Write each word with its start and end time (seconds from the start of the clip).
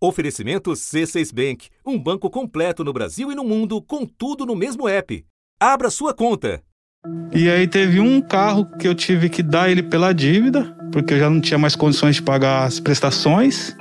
Oferecimento 0.00 0.70
C6 0.72 1.34
Bank, 1.34 1.68
um 1.84 1.98
banco 1.98 2.30
completo 2.30 2.84
no 2.84 2.92
Brasil 2.92 3.32
e 3.32 3.34
no 3.34 3.42
mundo, 3.42 3.82
com 3.82 4.06
tudo 4.06 4.46
no 4.46 4.54
mesmo 4.54 4.88
app. 4.88 5.24
Abra 5.60 5.90
sua 5.90 6.14
conta. 6.14 6.62
E 7.32 7.48
aí 7.48 7.66
teve 7.66 7.98
um 7.98 8.20
carro 8.20 8.64
que 8.78 8.86
eu 8.86 8.94
tive 8.94 9.28
que 9.28 9.42
dar 9.42 9.70
ele 9.70 9.82
pela 9.82 10.12
dívida, 10.12 10.76
porque 10.92 11.14
eu 11.14 11.18
já 11.18 11.28
não 11.28 11.40
tinha 11.40 11.58
mais 11.58 11.74
condições 11.74 12.16
de 12.16 12.22
pagar 12.22 12.64
as 12.64 12.78
prestações. 12.78 13.76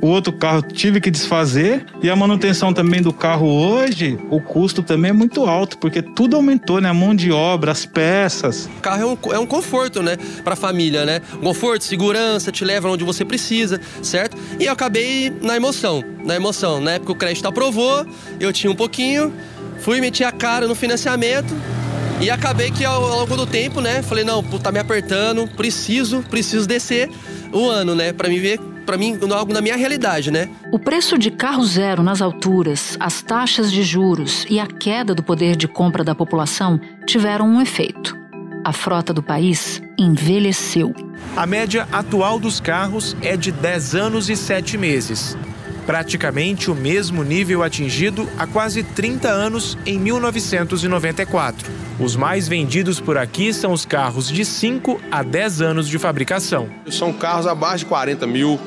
O 0.00 0.06
outro 0.06 0.32
carro 0.32 0.62
tive 0.62 1.00
que 1.00 1.10
desfazer 1.10 1.84
e 2.02 2.08
a 2.08 2.16
manutenção 2.16 2.72
também 2.72 3.02
do 3.02 3.12
carro 3.12 3.46
hoje, 3.46 4.18
o 4.30 4.40
custo 4.40 4.82
também 4.82 5.10
é 5.10 5.12
muito 5.12 5.44
alto, 5.44 5.76
porque 5.76 6.00
tudo 6.00 6.36
aumentou, 6.36 6.80
né? 6.80 6.88
A 6.88 6.94
mão 6.94 7.14
de 7.14 7.30
obra, 7.30 7.70
as 7.70 7.84
peças. 7.84 8.66
O 8.78 8.80
carro 8.80 9.02
é 9.02 9.06
um, 9.06 9.34
é 9.34 9.38
um 9.38 9.46
conforto, 9.46 10.02
né? 10.02 10.16
Pra 10.42 10.56
família, 10.56 11.04
né? 11.04 11.20
Conforto, 11.42 11.84
segurança, 11.84 12.50
te 12.50 12.64
leva 12.64 12.88
onde 12.88 13.04
você 13.04 13.24
precisa, 13.26 13.78
certo? 14.02 14.38
E 14.58 14.64
eu 14.64 14.72
acabei 14.72 15.30
na 15.42 15.54
emoção, 15.54 16.02
na 16.24 16.34
emoção. 16.34 16.80
Na 16.80 16.92
época 16.92 17.12
o 17.12 17.16
crédito 17.16 17.46
aprovou, 17.46 18.06
eu 18.38 18.52
tinha 18.52 18.70
um 18.70 18.76
pouquinho, 18.76 19.32
fui 19.80 20.00
meter 20.00 20.24
a 20.24 20.32
cara 20.32 20.66
no 20.66 20.74
financiamento, 20.74 21.54
e 22.20 22.30
acabei 22.30 22.70
que 22.70 22.84
ao 22.84 23.00
longo 23.00 23.34
do 23.34 23.46
tempo, 23.46 23.80
né, 23.80 24.02
falei, 24.02 24.24
não, 24.24 24.42
tá 24.42 24.70
me 24.70 24.78
apertando, 24.78 25.48
preciso, 25.48 26.22
preciso 26.28 26.66
descer 26.66 27.10
o 27.50 27.68
ano, 27.68 27.94
né, 27.94 28.12
para 28.12 28.28
me 28.28 28.38
ver 28.38 28.60
para 28.90 28.98
mim, 28.98 29.16
algo 29.32 29.52
na 29.52 29.60
minha 29.60 29.76
realidade, 29.76 30.32
né? 30.32 30.48
O 30.72 30.78
preço 30.78 31.16
de 31.16 31.30
carro 31.30 31.64
zero 31.64 32.02
nas 32.02 32.20
alturas, 32.20 32.96
as 32.98 33.22
taxas 33.22 33.70
de 33.70 33.84
juros 33.84 34.44
e 34.50 34.58
a 34.58 34.66
queda 34.66 35.14
do 35.14 35.22
poder 35.22 35.54
de 35.54 35.68
compra 35.68 36.02
da 36.02 36.12
população 36.12 36.80
tiveram 37.06 37.46
um 37.46 37.62
efeito. 37.62 38.18
A 38.64 38.72
frota 38.72 39.12
do 39.14 39.22
país 39.22 39.80
envelheceu. 39.96 40.92
A 41.36 41.46
média 41.46 41.86
atual 41.92 42.40
dos 42.40 42.58
carros 42.58 43.16
é 43.22 43.36
de 43.36 43.52
10 43.52 43.94
anos 43.94 44.28
e 44.28 44.34
7 44.34 44.76
meses. 44.76 45.38
Praticamente 45.86 46.68
o 46.68 46.74
mesmo 46.74 47.22
nível 47.22 47.62
atingido 47.62 48.28
há 48.36 48.44
quase 48.44 48.82
30 48.82 49.28
anos 49.28 49.78
em 49.86 50.00
1994. 50.00 51.70
Os 52.00 52.16
mais 52.16 52.48
vendidos 52.48 52.98
por 52.98 53.16
aqui 53.16 53.52
são 53.54 53.72
os 53.72 53.84
carros 53.84 54.28
de 54.28 54.44
5 54.44 55.00
a 55.12 55.22
10 55.22 55.62
anos 55.62 55.88
de 55.88 55.96
fabricação. 55.96 56.68
São 56.90 57.12
carros 57.12 57.46
abaixo 57.46 57.84
de 57.84 57.86
40 57.86 58.26
mil, 58.26 58.58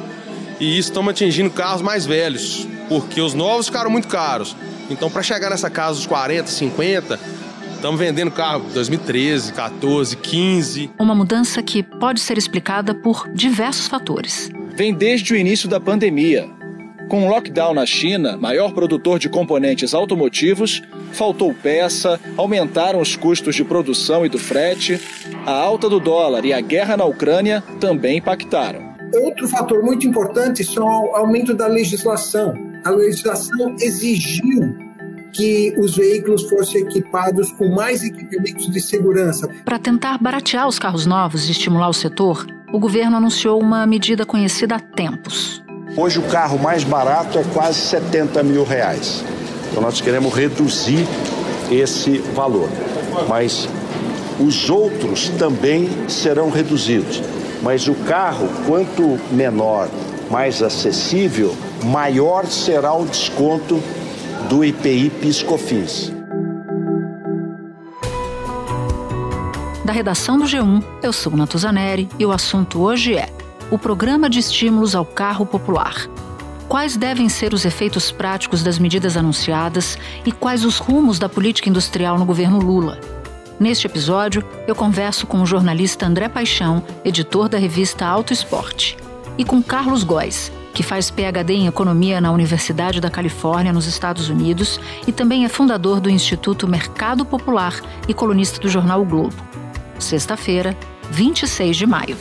e 0.64 0.78
isso 0.78 0.90
estamos 0.90 1.12
atingindo 1.12 1.50
carros 1.50 1.82
mais 1.82 2.06
velhos, 2.06 2.66
porque 2.88 3.20
os 3.20 3.34
novos 3.34 3.68
ficaram 3.68 3.90
muito 3.90 4.08
caros. 4.08 4.56
Então, 4.90 5.10
para 5.12 5.22
chegar 5.22 5.50
nessa 5.50 5.70
casa 5.70 5.96
dos 5.96 6.08
40, 6.08 6.48
50, 6.48 7.20
estamos 7.76 8.00
vendendo 8.00 8.32
carro 8.32 8.66
2013, 8.74 9.52
14, 9.52 10.16
15. 10.16 10.92
Uma 10.98 11.14
mudança 11.14 11.62
que 11.62 11.84
pode 11.84 12.22
ser 12.22 12.38
explicada 12.38 12.96
por 12.96 13.30
diversos 13.34 13.88
fatores. 13.88 14.50
Vem 14.74 14.94
desde 14.94 15.34
o 15.34 15.36
início 15.36 15.68
da 15.68 15.82
pandemia. 15.82 16.50
Com 17.10 17.28
o 17.28 17.30
lockdown 17.30 17.74
na 17.74 17.86
China, 17.86 18.38
maior 18.38 18.72
produtor 18.72 19.20
de 19.20 19.28
componentes 19.28 19.94
automotivos, 19.94 20.82
faltou 21.12 21.54
peça, 21.54 22.18
aumentaram 22.38 23.02
os 23.02 23.18
custos 23.18 23.54
de 23.54 23.66
produção 23.66 24.26
e 24.26 24.30
do 24.30 24.40
frete, 24.40 24.98
a 25.46 25.52
alta 25.52 25.90
do 25.90 26.00
dólar 26.00 26.46
e 26.46 26.54
a 26.54 26.62
guerra 26.62 26.96
na 26.96 27.04
Ucrânia 27.04 27.62
também 27.82 28.20
impactaram. 28.20 28.93
Outro 29.14 29.48
fator 29.48 29.84
muito 29.84 30.08
importante 30.08 30.64
é 30.64 30.82
o 30.82 31.16
aumento 31.16 31.54
da 31.54 31.68
legislação. 31.68 32.54
A 32.84 32.90
legislação 32.90 33.76
exigiu 33.80 34.76
que 35.32 35.74
os 35.78 35.96
veículos 35.96 36.50
fossem 36.50 36.82
equipados 36.82 37.52
com 37.52 37.70
mais 37.70 38.04
equipamentos 38.04 38.72
de 38.72 38.82
segurança. 38.82 39.48
Para 39.64 39.78
tentar 39.78 40.18
baratear 40.18 40.68
os 40.68 40.80
carros 40.80 41.06
novos 41.06 41.48
e 41.48 41.52
estimular 41.52 41.90
o 41.90 41.94
setor, 41.94 42.46
o 42.72 42.80
governo 42.80 43.18
anunciou 43.18 43.60
uma 43.62 43.86
medida 43.86 44.26
conhecida 44.26 44.76
há 44.76 44.80
tempos. 44.80 45.64
Hoje 45.96 46.18
o 46.18 46.24
carro 46.24 46.58
mais 46.58 46.84
barato 46.84 47.38
é 47.38 47.44
quase 47.54 47.80
70 47.82 48.42
mil 48.42 48.64
reais. 48.64 49.24
Então 49.70 49.84
nós 49.84 50.02
queremos 50.02 50.34
reduzir 50.34 51.06
esse 51.72 52.18
valor. 52.18 52.68
Mas 53.30 53.70
os 54.40 54.72
outros 54.72 55.30
também 55.30 55.88
serão 56.10 56.50
reduzidos. 56.50 57.22
Mas 57.64 57.88
o 57.88 57.96
carro, 57.96 58.50
quanto 58.68 59.18
menor, 59.32 59.90
mais 60.30 60.62
acessível, 60.62 61.56
maior 61.86 62.46
será 62.46 62.94
o 62.94 63.06
desconto 63.06 63.82
do 64.50 64.66
IPI 64.66 65.10
PiscoFins. 65.10 66.12
Da 69.86 69.94
redação 69.94 70.38
do 70.38 70.44
G1, 70.44 70.84
eu 71.02 71.14
sou 71.14 71.36
Natuzaneri 71.36 72.10
e 72.20 72.26
o 72.26 72.34
assunto 72.34 72.82
hoje 72.82 73.16
é 73.16 73.30
o 73.72 73.78
Programa 73.78 74.30
de 74.30 74.40
Estímulos 74.40 74.94
ao 74.94 75.06
Carro 75.06 75.46
Popular. 75.46 76.10
Quais 76.68 76.98
devem 76.98 77.30
ser 77.30 77.54
os 77.54 77.64
efeitos 77.64 78.12
práticos 78.12 78.62
das 78.62 78.78
medidas 78.78 79.16
anunciadas 79.16 79.98
e 80.26 80.34
quais 80.34 80.66
os 80.66 80.80
rumos 80.80 81.18
da 81.18 81.30
política 81.30 81.70
industrial 81.70 82.18
no 82.18 82.26
governo 82.26 82.60
Lula? 82.60 83.00
Neste 83.60 83.88
episódio, 83.88 84.44
eu 84.68 84.76
converso 84.76 85.28
com 85.28 85.42
o 85.42 85.46
jornalista 85.46 86.06
André 86.06 86.28
Paixão, 86.28 86.84
editor 87.06 87.48
da 87.48 87.58
revista 87.58 88.06
Auto 88.06 88.34
Esporte, 88.34 88.98
e 89.38 89.46
com 89.46 89.62
Carlos 89.62 90.04
Góes, 90.04 90.52
que 90.74 90.82
faz 90.82 91.12
PhD 91.12 91.54
em 91.54 91.68
Economia 91.68 92.20
na 92.20 92.32
Universidade 92.32 93.00
da 93.00 93.10
Califórnia, 93.10 93.72
nos 93.72 93.86
Estados 93.86 94.28
Unidos, 94.28 94.80
e 95.08 95.12
também 95.12 95.46
é 95.46 95.50
fundador 95.50 96.00
do 96.00 96.10
Instituto 96.10 96.68
Mercado 96.68 97.24
Popular 97.24 97.80
e 98.08 98.14
colunista 98.14 98.60
do 98.60 98.68
jornal 98.68 99.02
o 99.02 99.06
Globo. 99.06 99.36
Sexta-feira, 100.00 100.76
26 101.12 101.78
de 101.78 101.86
maio. 101.86 102.18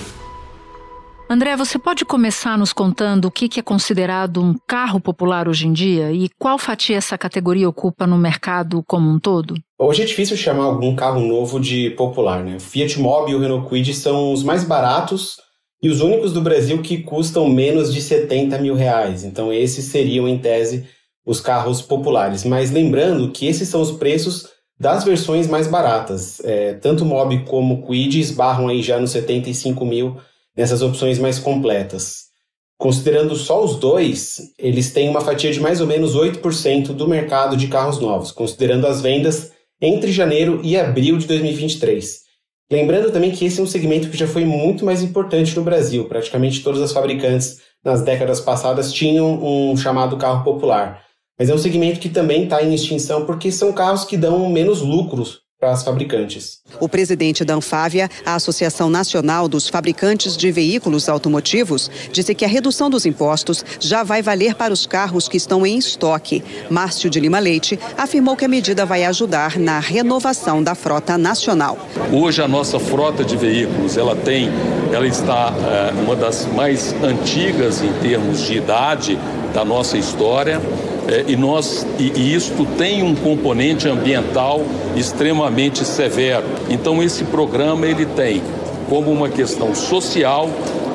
André, 1.32 1.56
você 1.56 1.78
pode 1.78 2.04
começar 2.04 2.58
nos 2.58 2.74
contando 2.74 3.24
o 3.24 3.30
que 3.30 3.58
é 3.58 3.62
considerado 3.62 4.42
um 4.42 4.54
carro 4.68 5.00
popular 5.00 5.48
hoje 5.48 5.66
em 5.66 5.72
dia 5.72 6.12
e 6.12 6.28
qual 6.38 6.58
fatia 6.58 6.98
essa 6.98 7.16
categoria 7.16 7.66
ocupa 7.66 8.06
no 8.06 8.18
mercado 8.18 8.84
como 8.86 9.08
um 9.08 9.18
todo? 9.18 9.54
Hoje 9.78 10.02
é 10.02 10.04
difícil 10.04 10.36
chamar 10.36 10.64
algum 10.64 10.94
carro 10.94 11.20
novo 11.20 11.58
de 11.58 11.88
popular, 11.92 12.44
né? 12.44 12.56
O 12.56 12.60
Fiat 12.60 13.00
Mobi 13.00 13.32
e 13.32 13.34
o 13.34 13.38
Renault 13.40 13.66
Kwid 13.66 13.94
são 13.94 14.30
os 14.30 14.42
mais 14.42 14.62
baratos 14.62 15.38
e 15.82 15.88
os 15.88 16.02
únicos 16.02 16.34
do 16.34 16.42
Brasil 16.42 16.82
que 16.82 16.98
custam 16.98 17.48
menos 17.48 17.94
de 17.94 18.02
70 18.02 18.58
mil 18.58 18.74
reais. 18.74 19.24
Então 19.24 19.50
esses 19.50 19.86
seriam, 19.86 20.28
em 20.28 20.36
tese, 20.36 20.86
os 21.24 21.40
carros 21.40 21.80
populares. 21.80 22.44
Mas 22.44 22.70
lembrando 22.70 23.30
que 23.30 23.46
esses 23.46 23.70
são 23.70 23.80
os 23.80 23.92
preços 23.92 24.48
das 24.78 25.02
versões 25.02 25.46
mais 25.46 25.66
baratas. 25.66 26.40
É, 26.44 26.74
tanto 26.74 27.04
o 27.04 27.06
Mobi 27.06 27.46
como 27.46 27.76
o 27.76 27.82
Kwid 27.84 28.20
esbarram 28.20 28.68
aí 28.68 28.82
já 28.82 29.00
nos 29.00 29.12
75 29.12 29.82
mil 29.86 30.20
nessas 30.56 30.82
opções 30.82 31.18
mais 31.18 31.38
completas. 31.38 32.30
Considerando 32.78 33.36
só 33.36 33.62
os 33.62 33.76
dois, 33.76 34.40
eles 34.58 34.92
têm 34.92 35.08
uma 35.08 35.20
fatia 35.20 35.52
de 35.52 35.60
mais 35.60 35.80
ou 35.80 35.86
menos 35.86 36.16
8% 36.16 36.88
do 36.88 37.06
mercado 37.06 37.56
de 37.56 37.68
carros 37.68 38.00
novos, 38.00 38.32
considerando 38.32 38.86
as 38.86 39.00
vendas 39.00 39.52
entre 39.80 40.10
janeiro 40.10 40.60
e 40.64 40.76
abril 40.76 41.16
de 41.16 41.26
2023. 41.26 42.22
Lembrando 42.70 43.12
também 43.12 43.30
que 43.30 43.44
esse 43.44 43.60
é 43.60 43.62
um 43.62 43.66
segmento 43.66 44.08
que 44.08 44.16
já 44.16 44.26
foi 44.26 44.44
muito 44.44 44.84
mais 44.84 45.02
importante 45.02 45.54
no 45.54 45.62
Brasil. 45.62 46.06
Praticamente 46.06 46.62
todas 46.62 46.80
as 46.80 46.90
fabricantes 46.90 47.60
nas 47.84 48.02
décadas 48.02 48.40
passadas 48.40 48.92
tinham 48.92 49.44
um 49.44 49.76
chamado 49.76 50.16
carro 50.16 50.42
popular. 50.42 51.04
Mas 51.38 51.50
é 51.50 51.54
um 51.54 51.58
segmento 51.58 52.00
que 52.00 52.08
também 52.08 52.44
está 52.44 52.62
em 52.62 52.72
extinção 52.72 53.26
porque 53.26 53.52
são 53.52 53.72
carros 53.72 54.04
que 54.04 54.16
dão 54.16 54.48
menos 54.48 54.80
lucros 54.80 55.41
para 55.62 55.70
as 55.70 55.84
fabricantes. 55.84 56.58
O 56.80 56.88
presidente 56.88 57.44
da 57.44 57.54
Anfávia, 57.54 58.10
a 58.26 58.34
Associação 58.34 58.90
Nacional 58.90 59.46
dos 59.46 59.68
Fabricantes 59.68 60.36
de 60.36 60.50
Veículos 60.50 61.08
Automotivos, 61.08 61.88
disse 62.10 62.34
que 62.34 62.44
a 62.44 62.48
redução 62.48 62.90
dos 62.90 63.06
impostos 63.06 63.64
já 63.78 64.02
vai 64.02 64.22
valer 64.22 64.56
para 64.56 64.74
os 64.74 64.86
carros 64.86 65.28
que 65.28 65.36
estão 65.36 65.64
em 65.64 65.78
estoque. 65.78 66.42
Márcio 66.68 67.08
de 67.08 67.20
Lima 67.20 67.38
Leite 67.38 67.78
afirmou 67.96 68.34
que 68.34 68.44
a 68.44 68.48
medida 68.48 68.84
vai 68.84 69.04
ajudar 69.04 69.56
na 69.56 69.78
renovação 69.78 70.60
da 70.64 70.74
frota 70.74 71.16
nacional. 71.16 71.78
Hoje 72.12 72.42
a 72.42 72.48
nossa 72.48 72.80
frota 72.80 73.24
de 73.24 73.36
veículos, 73.36 73.96
ela 73.96 74.16
tem, 74.16 74.50
ela 74.92 75.06
está 75.06 75.54
é, 75.56 75.92
uma 76.02 76.16
das 76.16 76.44
mais 76.44 76.92
antigas 77.04 77.80
em 77.84 77.92
termos 78.00 78.40
de 78.40 78.56
idade 78.56 79.16
da 79.54 79.64
nossa 79.64 79.96
história 79.96 80.60
é, 81.08 81.24
e, 81.30 81.36
nós, 81.36 81.86
e, 81.98 82.12
e 82.18 82.34
isto 82.34 82.64
tem 82.76 83.02
um 83.02 83.14
componente 83.14 83.88
ambiental 83.88 84.64
extremamente 84.96 85.84
severo. 85.84 86.44
Então 86.68 87.02
esse 87.02 87.24
programa 87.24 87.86
ele 87.86 88.06
tem 88.06 88.42
como 88.88 89.10
uma 89.10 89.28
questão 89.28 89.74
social 89.74 90.48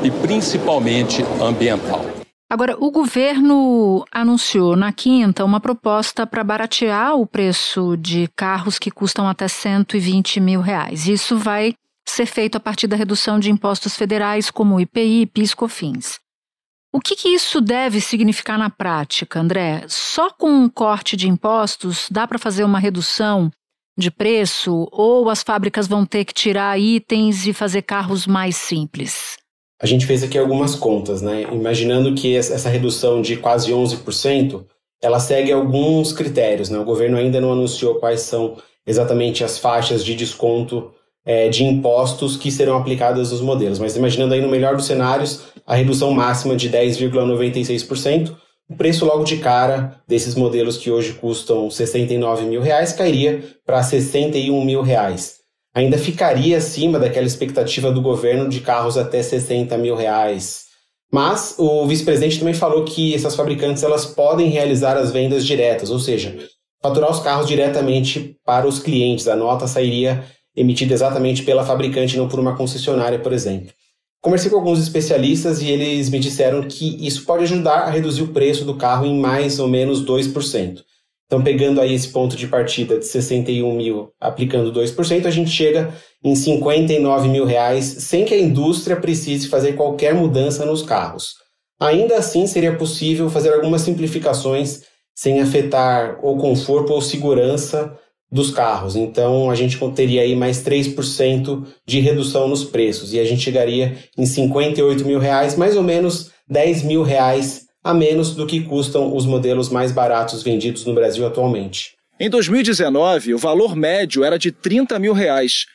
e 0.04 0.12
principalmente 0.12 1.24
ambiental. 1.42 2.06
Agora, 2.50 2.78
o 2.80 2.90
governo 2.90 4.06
anunciou 4.10 4.78
na 4.78 4.94
quinta 4.94 5.44
uma 5.44 5.60
proposta 5.60 6.26
para 6.26 6.46
baratear 6.46 7.16
o 7.16 7.26
preço 7.26 7.98
de 7.98 8.30
carros 8.38 8.80
que 8.80 8.90
custam 8.90 9.28
até 9.28 9.50
120 9.50 10.40
mil 10.40 10.62
reais. 10.62 11.08
Isso 11.08 11.38
vai 11.38 11.76
ser 12.06 12.26
feito 12.26 12.56
a 12.56 12.60
partir 12.60 12.88
da 12.88 12.96
redução 12.96 13.38
de 13.38 13.52
impostos 13.52 13.98
federais 13.98 14.50
como 14.50 14.80
IPI 14.80 15.24
e 15.24 15.26
PIS/COFINS. 15.26 16.20
O 16.98 17.00
que, 17.00 17.16
que, 17.16 17.30
isso 17.30 17.62
deve 17.62 18.02
significar 18.02 18.58
na 18.58 18.72
prática, 18.72 19.40
André? 19.40 19.86
Só 19.88 20.32
com 20.32 20.50
um 20.50 20.68
corte 20.68 21.16
de 21.16 21.30
impostos 21.30 22.08
dá 22.10 22.26
para 22.26 22.40
fazer 22.40 22.64
uma 22.64 22.80
redução 22.80 23.52
de 23.96 24.10
preço 24.10 24.90
ou 24.92 25.30
as 25.30 25.44
fábricas 25.44 25.88
vão 25.88 26.08
ter 26.08 26.26
que 26.26 26.34
tirar 26.34 26.80
itens 26.80 27.46
e 27.46 27.54
fazer 27.54 27.84
carros 27.84 28.26
mais 28.26 28.56
simples? 28.56 29.38
A 29.80 29.86
gente 29.86 30.08
fez 30.08 30.24
aqui 30.24 30.40
algumas 30.40 30.74
contas, 30.74 31.22
né? 31.22 31.44
Imaginando 31.44 32.16
que 32.16 32.36
essa 32.36 32.68
redução 32.68 33.22
de 33.22 33.38
quase 33.38 33.72
11%, 33.72 34.66
ela 35.00 35.20
segue 35.20 35.52
alguns 35.52 36.12
critérios, 36.12 36.72
né? 36.72 36.80
O 36.80 36.84
governo 36.84 37.16
ainda 37.16 37.40
não 37.40 37.54
anunciou 37.54 38.00
quais 38.00 38.22
são 38.22 38.58
exatamente 38.88 39.44
as 39.44 39.60
faixas 39.60 40.04
de 40.04 40.16
desconto 40.16 40.92
é, 41.28 41.50
de 41.50 41.66
impostos 41.66 42.38
que 42.38 42.50
serão 42.50 42.78
aplicadas 42.78 43.32
nos 43.32 43.42
modelos. 43.42 43.80
Mas 43.80 43.98
imaginando 43.98 44.34
aí 44.34 44.42
no 44.42 44.48
melhor 44.48 44.78
dos 44.78 44.86
cenários, 44.86 45.44
a 45.66 45.76
redução 45.76 46.12
máxima 46.12 46.56
de 46.56 46.70
10,96%, 46.70 48.34
o 48.70 48.76
preço 48.76 49.06
logo 49.06 49.26
de 49.26 49.38
cara 49.38 50.02
desses 50.08 50.36
modelos 50.36 50.78
que 50.78 50.90
hoje 50.90 51.14
custam 51.14 51.70
69 51.70 52.46
mil 52.46 52.62
reais 52.62 52.94
cairia 52.94 53.44
para 53.66 53.84
61 53.84 54.64
mil 54.64 54.82
reais. 54.82 55.36
Ainda 55.76 55.98
ficaria 55.98 56.58
acima 56.58 56.98
daquela 56.98 57.28
expectativa 57.28 57.92
do 57.92 58.02
governo 58.02 58.48
de 58.48 58.62
carros 58.62 58.98
até 58.98 59.22
60 59.22 59.78
mil 59.78 59.96
reais. 59.96 60.66
Mas 61.12 61.56
o 61.58 61.86
vice-presidente 61.86 62.40
também 62.40 62.54
falou 62.54 62.86
que 62.86 63.14
essas 63.14 63.36
fabricantes 63.36 63.84
elas 63.84 64.06
podem 64.06 64.50
realizar 64.50 64.98
as 64.98 65.12
vendas 65.12 65.46
diretas, 65.46 65.90
ou 65.90 66.00
seja, 66.00 66.36
faturar 66.82 67.12
os 67.12 67.20
carros 67.20 67.48
diretamente 67.48 68.38
para 68.46 68.68
os 68.68 68.80
clientes. 68.80 69.28
A 69.28 69.36
nota 69.36 69.68
sairia 69.68 70.24
emitida 70.58 70.94
exatamente 70.94 71.44
pela 71.44 71.64
fabricante, 71.64 72.18
não 72.18 72.28
por 72.28 72.40
uma 72.40 72.58
concessionária, 72.58 73.20
por 73.20 73.32
exemplo. 73.32 73.72
Conversei 74.20 74.50
com 74.50 74.58
alguns 74.58 74.80
especialistas 74.80 75.62
e 75.62 75.70
eles 75.70 76.10
me 76.10 76.20
disseram 76.20 76.64
que 76.64 76.98
isso 77.06 77.24
pode 77.24 77.44
ajudar 77.44 77.84
a 77.84 77.90
reduzir 77.92 78.24
o 78.24 78.30
preço 78.30 78.66
do 78.66 78.76
carro 78.76 79.06
em 79.06 79.18
mais 79.18 79.60
ou 79.60 79.68
menos 79.68 80.04
2%. 80.04 80.82
Então, 81.28 81.44
pegando 81.44 81.80
aí 81.80 81.94
esse 81.94 82.08
ponto 82.10 82.36
de 82.36 82.48
partida 82.48 82.98
de 82.98 83.06
61 83.06 83.76
mil, 83.76 84.10
aplicando 84.20 84.72
2%, 84.72 85.26
a 85.26 85.30
gente 85.30 85.52
chega 85.52 85.94
em 86.24 86.34
59 86.36 87.28
mil 87.28 87.46
reais, 87.46 87.86
sem 87.86 88.26
que 88.26 88.34
a 88.34 88.40
indústria 88.40 88.96
precise 88.96 89.48
fazer 89.48 89.74
qualquer 89.74 90.16
mudança 90.16 90.66
nos 90.66 90.82
carros. 90.82 91.36
Ainda 91.80 92.18
assim, 92.18 92.48
seria 92.48 92.76
possível 92.76 93.30
fazer 93.30 93.54
algumas 93.54 93.82
simplificações 93.82 94.82
sem 95.14 95.42
afetar 95.42 96.18
o 96.26 96.38
conforto 96.38 96.94
ou 96.94 97.02
segurança 97.02 97.98
dos 98.32 98.52
carros. 98.52 98.96
Então 98.96 99.50
a 99.50 99.56
gente 99.56 99.78
teria 99.92 100.22
aí 100.22 100.36
mais 100.36 100.64
3% 100.64 101.66
de 101.86 102.00
redução 102.00 102.48
nos 102.48 102.64
preços 102.64 103.14
e 103.14 103.20
a 103.20 103.26
gente 103.26 103.42
chegaria 103.42 103.98
em 104.18 104.26
58 104.26 105.06
mil 105.06 105.20
reais, 105.20 105.56
mais 105.56 105.76
ou 105.76 105.84
menos 105.84 106.32
10 106.50 106.84
mil 106.84 107.04
reais 107.04 107.66
a 107.84 107.94
menos 107.94 108.36
do 108.36 108.46
que 108.46 108.62
custam 108.62 109.16
os 109.16 109.26
modelos 109.26 109.70
mais 109.70 109.92
baratos 109.92 110.44
vendidos 110.44 110.86
no 110.86 110.94
Brasil 110.94 111.26
atualmente. 111.26 111.96
Em 112.20 112.30
2019, 112.30 113.34
o 113.34 113.38
valor 113.38 113.76
médio 113.76 114.24
era 114.24 114.38
de 114.38 114.52
30 114.52 115.00
mil 115.00 115.14
reais 115.14 115.66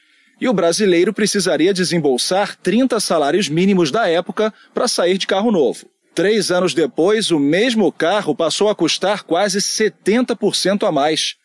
e 0.40 0.48
o 0.48 0.52
brasileiro 0.52 1.14
precisaria 1.14 1.72
desembolsar 1.72 2.56
30 2.60 2.98
salários 3.00 3.48
mínimos 3.48 3.90
da 3.90 4.08
época 4.08 4.52
para 4.74 4.88
sair 4.88 5.16
de 5.16 5.26
carro 5.26 5.50
novo. 5.52 5.86
Três 6.14 6.50
anos 6.50 6.74
depois, 6.74 7.30
o 7.30 7.38
mesmo 7.38 7.90
carro 7.90 8.34
passou 8.34 8.68
a 8.68 8.74
custar 8.74 9.22
quase 9.22 9.60
70% 9.60 10.86
a 10.86 10.92
mais 10.92 11.36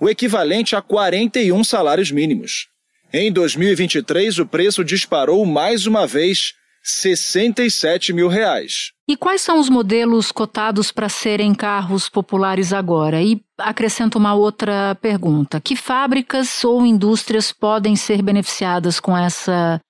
o 0.00 0.08
equivalente 0.08 0.74
a 0.74 0.82
41 0.82 1.62
salários 1.64 2.10
mínimos. 2.10 2.68
Em 3.12 3.30
2023, 3.30 4.38
o 4.38 4.46
preço 4.46 4.82
disparou 4.82 5.44
mais 5.44 5.86
uma 5.86 6.06
vez, 6.06 6.54
67 6.82 8.12
mil 8.12 8.26
reais. 8.26 8.92
E 9.08 9.16
quais 9.16 9.42
são 9.42 9.60
os 9.60 9.68
modelos 9.68 10.32
cotados 10.32 10.90
para 10.90 11.08
serem 11.08 11.54
carros 11.54 12.08
populares 12.08 12.72
agora? 12.72 13.22
E 13.22 13.40
acrescento 13.58 14.16
uma 14.16 14.34
outra 14.34 14.94
pergunta: 15.00 15.60
que 15.60 15.76
fábricas 15.76 16.64
ou 16.64 16.84
indústrias 16.86 17.52
podem 17.52 17.94
ser 17.94 18.22
beneficiadas 18.22 18.98
com 18.98 19.16
essa 19.16 19.80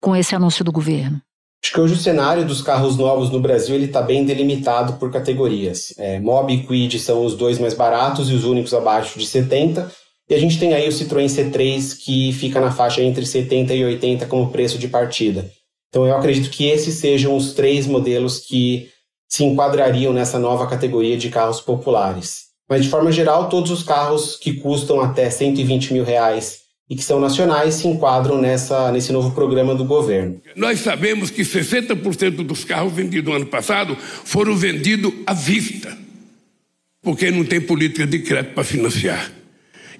com 0.00 0.16
esse 0.16 0.34
anúncio 0.34 0.64
do 0.64 0.72
governo? 0.72 1.20
Acho 1.62 1.74
que 1.74 1.80
hoje 1.80 1.94
o 1.94 1.98
cenário 1.98 2.44
dos 2.44 2.62
carros 2.62 2.96
novos 2.96 3.30
no 3.30 3.38
Brasil 3.38 3.74
ele 3.74 3.84
está 3.84 4.00
bem 4.00 4.24
delimitado 4.24 4.94
por 4.94 5.12
categorias. 5.12 5.92
É, 5.98 6.18
Mob 6.18 6.52
e 6.52 6.66
Quid 6.66 6.98
são 6.98 7.24
os 7.24 7.34
dois 7.34 7.58
mais 7.58 7.74
baratos 7.74 8.30
e 8.30 8.34
os 8.34 8.44
únicos 8.44 8.72
abaixo 8.72 9.18
de 9.18 9.26
70. 9.26 9.90
E 10.28 10.34
a 10.34 10.38
gente 10.38 10.58
tem 10.58 10.72
aí 10.72 10.88
o 10.88 10.92
Citroën 10.92 11.26
C3 11.26 11.98
que 11.98 12.32
fica 12.32 12.60
na 12.60 12.70
faixa 12.70 13.02
entre 13.02 13.26
70 13.26 13.74
e 13.74 13.84
80 13.84 14.26
como 14.26 14.50
preço 14.50 14.78
de 14.78 14.88
partida. 14.88 15.50
Então 15.90 16.06
eu 16.06 16.16
acredito 16.16 16.50
que 16.50 16.66
esses 16.66 16.94
sejam 16.94 17.36
os 17.36 17.52
três 17.52 17.86
modelos 17.86 18.38
que 18.38 18.88
se 19.28 19.44
enquadrariam 19.44 20.12
nessa 20.12 20.38
nova 20.38 20.66
categoria 20.66 21.18
de 21.18 21.28
carros 21.28 21.60
populares. 21.60 22.50
Mas 22.68 22.84
de 22.84 22.88
forma 22.88 23.12
geral, 23.12 23.48
todos 23.48 23.70
os 23.70 23.82
carros 23.82 24.36
que 24.36 24.54
custam 24.54 25.00
até 25.00 25.28
120 25.28 25.92
mil 25.92 26.04
reais 26.04 26.59
e 26.90 26.96
que 26.96 27.04
são 27.04 27.20
nacionais 27.20 27.74
se 27.74 27.86
enquadram 27.86 28.40
nessa, 28.40 28.90
nesse 28.90 29.12
novo 29.12 29.30
programa 29.30 29.76
do 29.76 29.84
governo. 29.84 30.42
Nós 30.56 30.80
sabemos 30.80 31.30
que 31.30 31.42
60% 31.42 32.44
dos 32.44 32.64
carros 32.64 32.92
vendidos 32.92 33.30
no 33.30 33.36
ano 33.36 33.46
passado 33.46 33.96
foram 33.96 34.56
vendidos 34.56 35.12
à 35.24 35.32
vista, 35.32 35.96
porque 37.00 37.30
não 37.30 37.44
tem 37.44 37.60
política 37.60 38.04
de 38.04 38.18
crédito 38.18 38.54
para 38.54 38.64
financiar. 38.64 39.30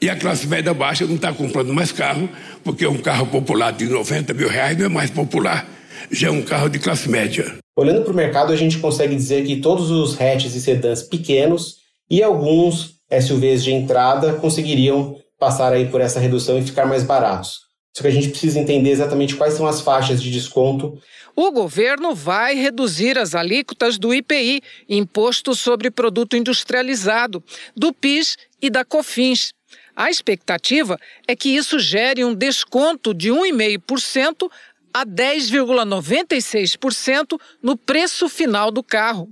E 0.02 0.10
a 0.10 0.16
classe 0.16 0.48
média 0.48 0.74
baixa 0.74 1.06
não 1.06 1.14
está 1.14 1.32
comprando 1.32 1.72
mais 1.72 1.92
carro, 1.92 2.28
porque 2.64 2.84
um 2.86 2.98
carro 2.98 3.26
popular 3.26 3.70
de 3.70 3.84
90 3.86 4.34
mil 4.34 4.48
reais 4.48 4.76
não 4.76 4.86
é 4.86 4.88
mais 4.88 5.10
popular, 5.10 5.68
já 6.10 6.26
é 6.26 6.30
um 6.30 6.42
carro 6.42 6.68
de 6.68 6.80
classe 6.80 7.08
média. 7.08 7.54
Olhando 7.78 8.02
para 8.02 8.12
o 8.12 8.16
mercado, 8.16 8.52
a 8.52 8.56
gente 8.56 8.78
consegue 8.78 9.14
dizer 9.14 9.44
que 9.44 9.56
todos 9.56 9.90
os 9.90 10.20
hatches 10.20 10.56
e 10.56 10.60
sedãs 10.60 11.02
pequenos 11.02 11.76
e 12.10 12.20
alguns 12.20 12.96
SUVs 13.20 13.62
de 13.62 13.72
entrada 13.72 14.32
conseguiriam 14.34 15.16
passar 15.40 15.72
aí 15.72 15.88
por 15.88 16.02
essa 16.02 16.20
redução 16.20 16.58
e 16.58 16.62
ficar 16.62 16.86
mais 16.86 17.02
baratos. 17.02 17.62
Só 17.96 18.02
que 18.02 18.08
a 18.08 18.12
gente 18.12 18.28
precisa 18.28 18.60
entender 18.60 18.90
exatamente 18.90 19.34
quais 19.34 19.54
são 19.54 19.66
as 19.66 19.80
faixas 19.80 20.22
de 20.22 20.30
desconto. 20.30 20.96
O 21.34 21.50
governo 21.50 22.14
vai 22.14 22.54
reduzir 22.54 23.18
as 23.18 23.34
alíquotas 23.34 23.98
do 23.98 24.14
IPI, 24.14 24.62
Imposto 24.88 25.52
sobre 25.54 25.90
Produto 25.90 26.36
Industrializado, 26.36 27.42
do 27.74 27.92
PIS 27.92 28.36
e 28.60 28.70
da 28.70 28.84
COFINS. 28.84 29.52
A 29.96 30.10
expectativa 30.10 30.98
é 31.26 31.34
que 31.34 31.48
isso 31.48 31.78
gere 31.78 32.22
um 32.24 32.34
desconto 32.34 33.12
de 33.12 33.30
1,5% 33.30 34.48
a 34.92 35.06
10,96% 35.06 37.40
no 37.62 37.76
preço 37.76 38.28
final 38.28 38.70
do 38.70 38.82
carro. 38.82 39.28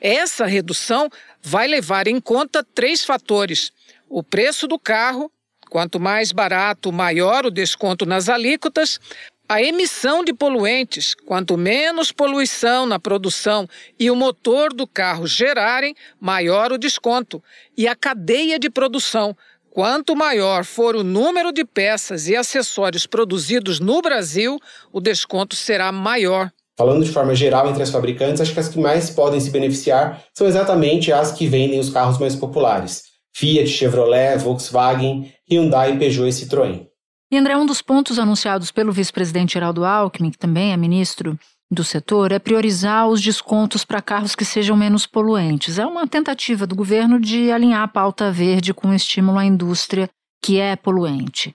Essa 0.00 0.46
redução 0.46 1.10
vai 1.42 1.68
levar 1.68 2.08
em 2.08 2.18
conta 2.20 2.64
três 2.64 3.04
fatores: 3.04 3.72
o 4.08 4.22
preço 4.22 4.66
do 4.66 4.78
carro, 4.78 5.30
quanto 5.70 5.98
mais 5.98 6.32
barato, 6.32 6.92
maior 6.92 7.46
o 7.46 7.50
desconto 7.50 8.06
nas 8.06 8.28
alíquotas, 8.28 9.00
a 9.48 9.62
emissão 9.62 10.24
de 10.24 10.34
poluentes, 10.34 11.14
quanto 11.14 11.56
menos 11.56 12.10
poluição 12.10 12.84
na 12.84 12.98
produção 12.98 13.68
e 13.98 14.10
o 14.10 14.16
motor 14.16 14.72
do 14.72 14.86
carro 14.86 15.26
gerarem, 15.26 15.94
maior 16.20 16.72
o 16.72 16.78
desconto, 16.78 17.42
e 17.76 17.86
a 17.86 17.94
cadeia 17.94 18.58
de 18.58 18.68
produção, 18.68 19.36
quanto 19.70 20.16
maior 20.16 20.64
for 20.64 20.96
o 20.96 21.04
número 21.04 21.52
de 21.52 21.64
peças 21.64 22.26
e 22.28 22.34
acessórios 22.34 23.06
produzidos 23.06 23.78
no 23.78 24.02
Brasil, 24.02 24.58
o 24.92 25.00
desconto 25.00 25.54
será 25.54 25.92
maior. 25.92 26.50
Falando 26.76 27.04
de 27.04 27.12
forma 27.12 27.34
geral 27.34 27.70
entre 27.70 27.82
as 27.82 27.90
fabricantes, 27.90 28.40
acho 28.40 28.52
que 28.52 28.60
as 28.60 28.68
que 28.68 28.78
mais 28.78 29.08
podem 29.10 29.40
se 29.40 29.50
beneficiar 29.50 30.22
são 30.34 30.46
exatamente 30.46 31.12
as 31.12 31.32
que 31.32 31.46
vendem 31.46 31.78
os 31.78 31.88
carros 31.88 32.18
mais 32.18 32.34
populares. 32.34 33.04
Fiat, 33.38 33.68
Chevrolet, 33.68 34.38
Volkswagen, 34.38 35.30
Hyundai, 35.46 35.98
Peugeot 35.98 36.26
e 36.26 36.32
Citroën. 36.32 36.86
E 37.30 37.36
André, 37.36 37.54
um 37.54 37.66
dos 37.66 37.82
pontos 37.82 38.18
anunciados 38.18 38.72
pelo 38.72 38.90
vice-presidente 38.90 39.52
Geraldo 39.52 39.84
Alckmin, 39.84 40.30
que 40.30 40.38
também 40.38 40.72
é 40.72 40.76
ministro 40.76 41.38
do 41.70 41.84
setor, 41.84 42.32
é 42.32 42.38
priorizar 42.38 43.06
os 43.06 43.20
descontos 43.20 43.84
para 43.84 44.00
carros 44.00 44.34
que 44.34 44.42
sejam 44.42 44.74
menos 44.74 45.06
poluentes. 45.06 45.78
É 45.78 45.84
uma 45.84 46.06
tentativa 46.06 46.66
do 46.66 46.74
governo 46.74 47.20
de 47.20 47.52
alinhar 47.52 47.82
a 47.82 47.88
pauta 47.88 48.32
verde 48.32 48.72
com 48.72 48.88
o 48.88 48.94
estímulo 48.94 49.36
à 49.36 49.44
indústria 49.44 50.08
que 50.42 50.58
é 50.58 50.74
poluente. 50.74 51.52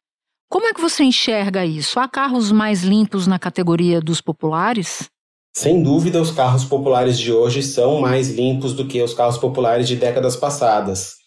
Como 0.52 0.68
é 0.68 0.74
que 0.76 0.82
você 0.82 1.04
enxerga 1.04 1.66
isso? 1.66 2.00
Há 2.00 2.08
carros 2.08 2.52
mais 2.52 2.84
limpos 2.84 3.26
na 3.26 3.40
categoria 3.40 4.00
dos 4.00 4.22
populares? 4.22 5.10
Sem 5.52 5.82
dúvida, 5.82 6.22
os 6.22 6.30
carros 6.30 6.64
populares 6.64 7.18
de 7.18 7.32
hoje 7.32 7.64
são 7.64 8.02
mais 8.02 8.30
limpos 8.30 8.74
do 8.74 8.86
que 8.86 9.02
os 9.02 9.16
carros 9.16 9.40
populares 9.40 9.88
de 9.88 9.96
décadas 9.96 10.36
passadas. 10.36 11.21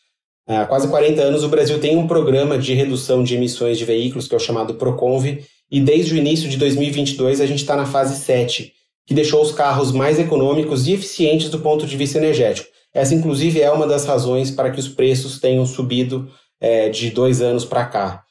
Há 0.47 0.67
quase 0.67 0.89
40 0.89 1.23
anos, 1.23 1.43
o 1.43 1.49
Brasil 1.49 1.81
tem 1.81 1.97
um 1.97 2.07
programa 2.07 2.59
de 2.59 2.75
redução 2.75 3.25
de 3.25 3.35
emissões 3.35 3.79
de 3.79 3.85
veículos, 3.85 4.29
que 4.29 4.35
é 4.35 4.37
o 4.37 4.41
chamado 4.41 4.75
Proconv, 4.75 5.43
e 5.71 5.81
desde 5.81 6.15
o 6.15 6.17
início 6.19 6.49
de 6.49 6.59
2022 6.59 7.41
a 7.41 7.47
gente 7.47 7.61
está 7.61 7.75
na 7.75 7.87
fase 7.87 8.23
7, 8.23 8.73
que 9.07 9.15
deixou 9.15 9.41
os 9.41 9.53
carros 9.53 9.91
mais 9.91 10.19
econômicos 10.19 10.87
e 10.87 10.93
eficientes 10.93 11.49
do 11.49 11.61
ponto 11.61 11.87
de 11.87 11.97
vista 11.97 12.19
energético. 12.19 12.69
Essa, 12.93 13.15
inclusive, 13.15 13.61
é 13.61 13.71
uma 13.71 13.87
das 13.87 14.05
razões 14.05 14.51
para 14.51 14.71
que 14.71 14.79
os 14.79 14.87
preços 14.87 15.41
tenham 15.41 15.65
subido 15.67 16.29
é, 16.61 16.91
de 16.91 17.11
dois 17.11 17.41
anos 17.41 17.65
para 17.65 17.87
cá. 17.87 18.23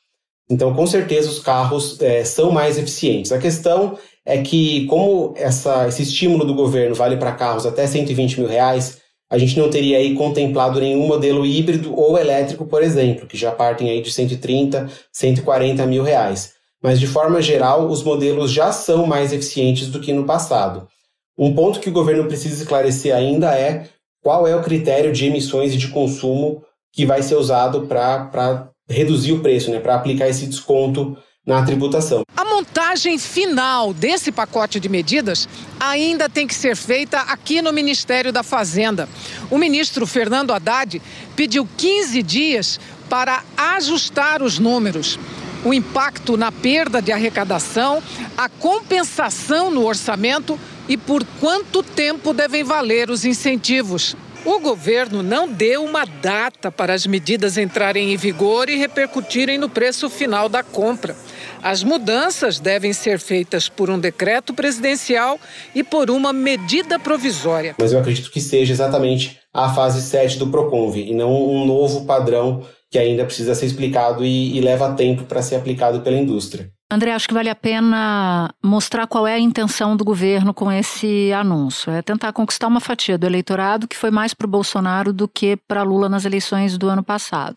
Então, 0.49 0.73
com 0.73 0.85
certeza, 0.85 1.29
os 1.29 1.39
carros 1.39 1.99
é, 1.99 2.23
são 2.23 2.51
mais 2.51 2.77
eficientes. 2.77 3.31
A 3.31 3.39
questão 3.39 3.97
é 4.25 4.41
que, 4.41 4.85
como 4.85 5.33
essa, 5.35 5.87
esse 5.87 6.03
estímulo 6.03 6.45
do 6.45 6.53
governo 6.53 6.95
vale 6.95 7.17
para 7.17 7.33
carros 7.33 7.65
até 7.65 7.85
120 7.87 8.39
mil 8.39 8.47
reais, 8.47 9.01
a 9.33 9.37
gente 9.39 9.57
não 9.57 9.67
teria 9.67 9.97
aí 9.97 10.13
contemplado 10.13 10.79
nenhum 10.79 11.07
modelo 11.07 11.43
híbrido 11.43 11.99
ou 11.99 12.19
elétrico, 12.19 12.67
por 12.67 12.83
exemplo, 12.83 13.25
que 13.25 13.35
já 13.35 13.51
partem 13.51 13.89
aí 13.89 13.99
de 13.99 14.11
130, 14.11 14.87
140 15.11 15.87
mil 15.87 16.03
reais. 16.03 16.53
mas 16.79 16.99
de 16.99 17.07
forma 17.07 17.41
geral, 17.41 17.87
os 17.87 18.03
modelos 18.03 18.51
já 18.51 18.71
são 18.71 19.07
mais 19.07 19.33
eficientes 19.33 19.87
do 19.87 19.99
que 19.99 20.13
no 20.13 20.25
passado. 20.25 20.87
Um 21.35 21.55
ponto 21.55 21.79
que 21.79 21.89
o 21.89 21.93
governo 21.93 22.25
precisa 22.25 22.61
esclarecer 22.61 23.15
ainda 23.15 23.57
é 23.57 23.87
qual 24.21 24.45
é 24.45 24.55
o 24.55 24.61
critério 24.61 25.11
de 25.11 25.25
emissões 25.25 25.73
e 25.73 25.77
de 25.77 25.87
consumo 25.87 26.61
que 26.91 27.03
vai 27.03 27.23
ser 27.23 27.35
usado 27.35 27.87
para 27.87 28.69
reduzir 28.87 29.31
o 29.31 29.39
preço, 29.39 29.71
né, 29.71 29.79
para 29.79 29.95
aplicar 29.95 30.29
esse 30.29 30.45
desconto 30.45 31.17
na 31.45 31.61
tributação. 31.63 32.23
A 32.35 32.45
montagem 32.45 33.17
final 33.17 33.93
desse 33.93 34.31
pacote 34.31 34.79
de 34.79 34.87
medidas 34.87 35.47
ainda 35.79 36.29
tem 36.29 36.47
que 36.47 36.55
ser 36.55 36.75
feita 36.75 37.19
aqui 37.19 37.61
no 37.61 37.73
Ministério 37.73 38.31
da 38.31 38.43
Fazenda. 38.43 39.09
O 39.51 39.57
ministro 39.57 40.07
Fernando 40.07 40.51
Haddad 40.51 41.01
pediu 41.35 41.67
15 41.77 42.23
dias 42.23 42.79
para 43.09 43.43
ajustar 43.57 44.41
os 44.41 44.57
números 44.57 45.19
o 45.63 45.73
impacto 45.73 46.35
na 46.35 46.51
perda 46.51 47.01
de 47.01 47.11
arrecadação, 47.11 48.03
a 48.37 48.49
compensação 48.49 49.71
no 49.71 49.85
orçamento 49.85 50.59
e 50.89 50.97
por 50.97 51.25
quanto 51.39 51.81
tempo 51.81 52.33
devem 52.33 52.63
valer 52.63 53.09
os 53.09 53.23
incentivos. 53.23 54.15
O 54.45 54.59
governo 54.59 55.23
não 55.23 55.47
deu 55.47 55.85
uma 55.85 56.05
data 56.05 56.69
para 56.69 56.93
as 56.93 57.07
medidas 57.07 57.57
entrarem 57.57 58.13
em 58.13 58.17
vigor 58.17 58.69
e 58.69 58.75
repercutirem 58.75 59.57
no 59.57 59.69
preço 59.69 60.09
final 60.09 60.49
da 60.49 60.61
compra. 60.61 61.15
As 61.61 61.83
mudanças 61.83 62.59
devem 62.59 62.93
ser 62.93 63.19
feitas 63.19 63.69
por 63.69 63.89
um 63.89 63.99
decreto 63.99 64.53
presidencial 64.53 65.39
e 65.73 65.83
por 65.83 66.09
uma 66.09 66.33
medida 66.33 66.99
provisória. 66.99 67.75
Mas 67.79 67.93
eu 67.93 67.99
acredito 67.99 68.31
que 68.31 68.41
seja 68.41 68.73
exatamente 68.73 69.39
a 69.53 69.73
fase 69.73 70.01
7 70.01 70.37
do 70.39 70.47
Proconv 70.47 70.97
e 70.97 71.13
não 71.13 71.31
um 71.31 71.65
novo 71.65 72.05
padrão 72.05 72.65
que 72.89 72.99
ainda 72.99 73.25
precisa 73.25 73.55
ser 73.55 73.65
explicado 73.65 74.23
e, 74.23 74.55
e 74.55 74.61
leva 74.61 74.93
tempo 74.93 75.23
para 75.23 75.41
ser 75.41 75.55
aplicado 75.55 76.01
pela 76.01 76.17
indústria. 76.17 76.71
André, 76.91 77.11
acho 77.11 77.27
que 77.27 77.33
vale 77.33 77.49
a 77.49 77.55
pena 77.55 78.53
mostrar 78.63 79.07
qual 79.07 79.25
é 79.25 79.33
a 79.33 79.39
intenção 79.39 79.97
do 79.97 80.05
governo 80.05 80.53
com 80.53 80.71
esse 80.71 81.33
anúncio. 81.33 81.91
É 81.91 82.03
tentar 82.03 82.31
conquistar 82.33 82.67
uma 82.67 82.79
fatia 82.79 83.17
do 83.17 83.25
eleitorado 83.25 83.87
que 83.87 83.97
foi 83.97 84.11
mais 84.11 84.35
para 84.35 84.45
o 84.45 84.49
Bolsonaro 84.49 85.11
do 85.11 85.27
que 85.27 85.57
para 85.67 85.81
Lula 85.81 86.07
nas 86.07 86.23
eleições 86.23 86.77
do 86.77 86.87
ano 86.87 87.03
passado. 87.03 87.55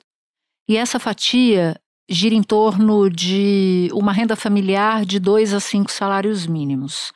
E 0.67 0.79
essa 0.79 0.99
fatia 0.99 1.79
gira 2.09 2.35
em 2.35 2.43
torno 2.43 3.11
de 3.11 3.89
uma 3.93 4.13
renda 4.13 4.37
familiar 4.37 5.05
de 5.05 5.19
dois 5.19 5.53
a 5.53 5.61
cinco 5.61 5.91
salários 5.91 6.47
mínimos. 6.47 7.13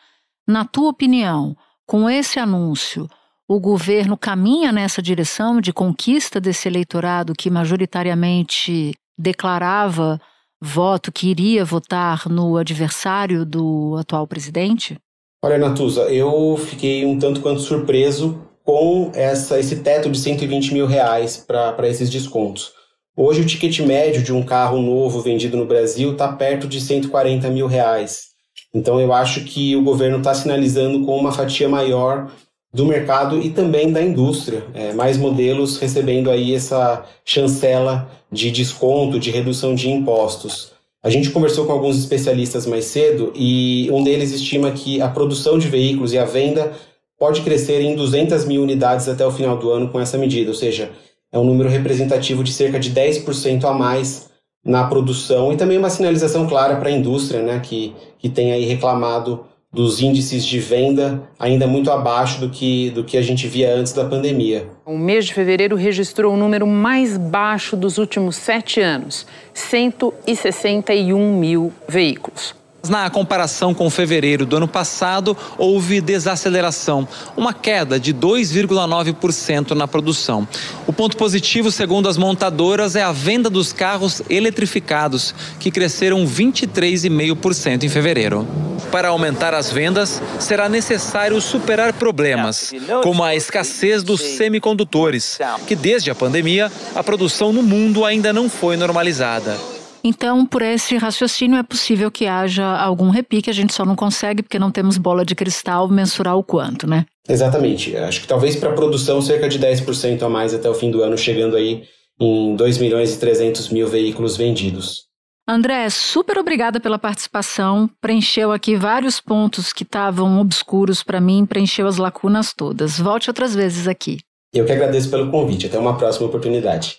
Na 0.47 0.65
tua 0.65 0.91
opinião, 0.91 1.57
com 1.87 2.09
esse 2.09 2.39
anúncio, 2.39 3.09
o 3.49 3.59
governo 3.59 4.17
caminha 4.17 4.73
nessa 4.73 5.03
direção 5.03 5.61
de 5.61 5.73
conquista 5.73 6.41
desse 6.41 6.69
eleitorado 6.69 7.33
que 7.35 7.51
majoritariamente 7.51 8.95
declarava 9.19 10.21
voto, 10.61 11.11
que 11.11 11.29
iria 11.29 11.65
votar 11.65 12.29
no 12.29 12.57
adversário 12.57 13.45
do 13.45 13.97
atual 13.99 14.27
presidente? 14.27 14.99
Olha, 15.43 15.57
Natuza, 15.57 16.03
eu 16.13 16.57
fiquei 16.59 17.07
um 17.07 17.19
tanto 17.19 17.41
quanto 17.41 17.61
surpreso 17.61 18.41
com 18.63 19.11
essa, 19.15 19.59
esse 19.59 19.77
teto 19.77 20.11
de 20.11 20.19
120 20.19 20.75
mil 20.75 20.87
reais 20.87 21.39
para 21.39 21.89
esses 21.89 22.11
descontos. 22.11 22.73
Hoje 23.17 23.41
o 23.41 23.47
ticket 23.47 23.81
médio 23.81 24.23
de 24.23 24.33
um 24.33 24.43
carro 24.43 24.81
novo 24.81 25.21
vendido 25.21 25.57
no 25.57 25.67
Brasil 25.67 26.13
está 26.13 26.29
perto 26.33 26.69
de 26.69 26.81
140 26.81 27.51
mil 27.51 27.67
reais. 27.67 28.29
Então 28.73 29.01
eu 29.01 29.13
acho 29.13 29.45
que 29.45 29.75
o 29.75 29.83
governo 29.83 30.19
está 30.19 30.33
sinalizando 30.33 31.05
com 31.05 31.17
uma 31.17 31.33
fatia 31.33 31.69
maior 31.69 32.31
do 32.73 32.87
mercado 32.87 33.41
e 33.41 33.51
também 33.51 33.93
da 33.93 34.01
indústria. 34.01 34.65
É, 34.75 34.93
mais 34.93 35.17
modelos 35.17 35.77
recebendo 35.79 36.31
aí 36.31 36.55
essa 36.55 37.05
chancela 37.25 38.09
de 38.31 38.51
desconto, 38.51 39.19
de 39.19 39.31
redução 39.31 39.75
de 39.75 39.91
impostos. 39.91 40.73
A 41.03 41.11
gente 41.11 41.31
conversou 41.31 41.67
com 41.67 41.73
alguns 41.73 41.99
especialistas 41.99 42.65
mais 42.65 42.85
cedo 42.85 43.33
e 43.35 43.91
um 43.91 44.05
deles 44.05 44.33
estima 44.33 44.71
que 44.71 45.01
a 45.03 45.09
produção 45.09 45.59
de 45.59 45.67
veículos 45.67 46.13
e 46.13 46.19
a 46.19 46.25
venda 46.25 46.73
pode 47.19 47.41
crescer 47.43 47.81
em 47.81 47.97
200 47.97 48.45
mil 48.45 48.63
unidades 48.63 49.09
até 49.09 49.27
o 49.27 49.33
final 49.33 49.57
do 49.57 49.71
ano 49.71 49.89
com 49.89 50.01
essa 50.01 50.17
medida, 50.17 50.51
ou 50.51 50.57
seja, 50.57 50.91
é 51.33 51.39
um 51.39 51.45
número 51.45 51.69
representativo 51.69 52.43
de 52.43 52.53
cerca 52.53 52.79
de 52.79 52.91
10% 52.91 53.65
a 53.65 53.73
mais 53.73 54.31
na 54.65 54.85
produção 54.85 55.53
e 55.53 55.57
também 55.57 55.79
uma 55.79 55.91
sinalização 55.91 56.47
clara 56.47 56.77
para 56.77 56.89
a 56.89 56.93
indústria, 56.93 57.43
né, 57.43 57.61
que, 57.61 57.95
que 58.19 58.29
tem 58.29 58.53
aí 58.53 58.65
reclamado 58.65 59.47
dos 59.73 60.03
índices 60.03 60.45
de 60.45 60.59
venda 60.59 61.23
ainda 61.39 61.67
muito 61.67 61.91
abaixo 61.91 62.41
do 62.41 62.51
que, 62.51 62.91
do 62.91 63.05
que 63.05 63.17
a 63.17 63.23
gente 63.23 63.47
via 63.47 63.73
antes 63.73 63.93
da 63.93 64.05
pandemia. 64.05 64.69
O 64.85 64.99
mês 64.99 65.27
de 65.27 65.35
fevereiro 65.35 65.77
registrou 65.77 66.35
o 66.35 66.37
número 66.37 66.67
mais 66.67 67.17
baixo 67.17 67.77
dos 67.77 67.97
últimos 67.97 68.35
sete 68.35 68.81
anos, 68.81 69.27
161 69.55 71.39
mil 71.39 71.73
veículos. 71.89 72.60
Na 72.89 73.11
comparação 73.11 73.75
com 73.75 73.91
fevereiro 73.91 74.47
do 74.47 74.57
ano 74.57 74.67
passado, 74.67 75.37
houve 75.59 76.01
desaceleração, 76.01 77.07
uma 77.37 77.53
queda 77.53 78.01
de 78.01 78.15
2,9% 78.15 79.73
na 79.73 79.87
produção. 79.87 80.49
O 80.87 80.93
ponto 80.93 81.17
positivo, 81.17 81.71
segundo 81.71 82.09
as 82.09 82.17
montadoras, 82.17 82.97
é 82.97 83.03
a 83.03 83.13
venda 83.13 83.51
dos 83.51 83.73
carros 83.73 84.23
eletrificados, 84.31 85.35
que 85.59 85.71
cresceram 85.71 86.27
23,5% 86.27 87.85
em 87.85 87.89
fevereiro. 87.89 88.49
Para 88.91 89.09
aumentar 89.09 89.55
as 89.55 89.71
vendas, 89.71 90.21
será 90.39 90.69
necessário 90.69 91.41
superar 91.41 91.93
problemas, 91.93 92.73
como 93.03 93.23
a 93.23 93.37
escassez 93.37 94.03
dos 94.03 94.21
semicondutores, 94.21 95.39
que 95.67 95.77
desde 95.77 96.11
a 96.11 96.15
pandemia, 96.15 96.73
a 96.95 97.05
produção 97.05 97.53
no 97.53 97.63
mundo 97.63 98.05
ainda 98.05 98.33
não 98.33 98.49
foi 98.49 98.77
normalizada. 98.77 99.80
Então, 100.03 100.47
por 100.47 100.63
esse 100.63 100.97
raciocínio, 100.97 101.59
é 101.59 101.63
possível 101.63 102.11
que 102.11 102.27
haja 102.27 102.65
algum 102.65 103.11
repique, 103.11 103.51
a 103.51 103.53
gente 103.53 103.75
só 103.75 103.85
não 103.85 103.95
consegue, 103.95 104.43
porque 104.43 104.59
não 104.59 104.71
temos 104.71 104.97
bola 104.97 105.25
de 105.25 105.35
cristal, 105.35 105.89
mensurar 105.89 106.37
o 106.37 106.45
quanto, 106.45 106.87
né? 106.87 107.05
Exatamente. 107.29 107.97
Acho 107.97 108.23
que 108.23 108.27
talvez 108.27 108.57
para 108.57 108.71
a 108.71 108.75
produção, 108.75 109.21
cerca 109.21 109.49
de 109.49 109.59
10% 109.59 110.23
a 110.23 110.29
mais 110.29 110.55
até 110.55 110.69
o 110.69 110.75
fim 110.75 110.91
do 110.91 111.03
ano, 111.03 111.17
chegando 111.19 111.57
aí 111.57 111.85
em 112.19 112.55
2 112.57 112.79
milhões 112.79 113.15
e 113.15 113.19
300 113.19 113.69
mil 113.69 113.87
veículos 113.87 114.37
vendidos. 114.37 115.09
André, 115.49 115.91
super 115.91 116.39
obrigada 116.39 116.79
pela 116.79 116.99
participação. 116.99 117.91
Preencheu 118.01 118.53
aqui 118.53 118.77
vários 118.77 119.21
pontos 119.21 119.73
que 119.73 119.83
estavam 119.83 120.41
obscuros 120.41 121.03
para 121.03 121.21
mim, 121.21 121.45
preencheu 121.45 121.87
as 121.87 121.97
lacunas 121.97 122.53
todas. 122.53 122.99
Volte 123.01 123.29
outras 123.29 123.55
vezes 123.55 123.89
aqui. 123.89 124.19
Eu 124.53 124.65
que 124.65 124.73
agradeço 124.73 125.11
pelo 125.11 125.31
convite. 125.31 125.67
Até 125.67 125.79
uma 125.79 125.97
próxima 125.97 126.27
oportunidade. 126.27 126.99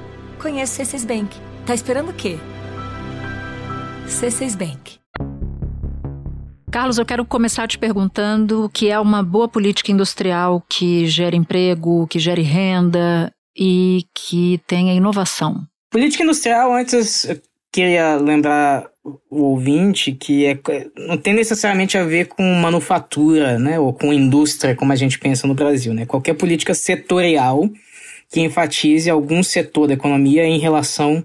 Conheço 0.41 0.81
C6 0.81 1.05
Bank. 1.05 1.37
Tá 1.67 1.75
esperando 1.75 2.09
o 2.09 2.13
quê? 2.13 2.35
C6 4.07 4.57
Bank. 4.57 4.97
Carlos, 6.71 6.97
eu 6.97 7.05
quero 7.05 7.23
começar 7.23 7.67
te 7.67 7.77
perguntando 7.77 8.65
o 8.65 8.69
que 8.69 8.89
é 8.89 8.99
uma 8.99 9.21
boa 9.21 9.47
política 9.47 9.91
industrial 9.91 10.63
que 10.67 11.05
gere 11.05 11.37
emprego, 11.37 12.07
que 12.07 12.17
gere 12.17 12.41
renda 12.41 13.31
e 13.55 14.05
que 14.15 14.59
tenha 14.65 14.95
inovação. 14.95 15.61
Política 15.91 16.23
industrial, 16.23 16.73
antes 16.73 17.25
eu 17.25 17.39
queria 17.71 18.15
lembrar 18.15 18.89
o 19.29 19.43
ouvinte 19.43 20.11
que 20.11 20.47
é, 20.47 20.59
não 21.07 21.17
tem 21.17 21.35
necessariamente 21.35 21.99
a 21.99 22.03
ver 22.03 22.29
com 22.29 22.43
manufatura, 22.55 23.59
né, 23.59 23.79
ou 23.79 23.93
com 23.93 24.11
indústria, 24.11 24.75
como 24.75 24.91
a 24.91 24.95
gente 24.95 25.19
pensa 25.19 25.45
no 25.45 25.53
Brasil, 25.53 25.93
né? 25.93 26.07
Qualquer 26.07 26.33
política 26.33 26.73
setorial 26.73 27.69
que 28.31 28.39
enfatize 28.39 29.09
algum 29.09 29.43
setor 29.43 29.87
da 29.87 29.93
economia 29.93 30.45
em 30.45 30.57
relação 30.57 31.23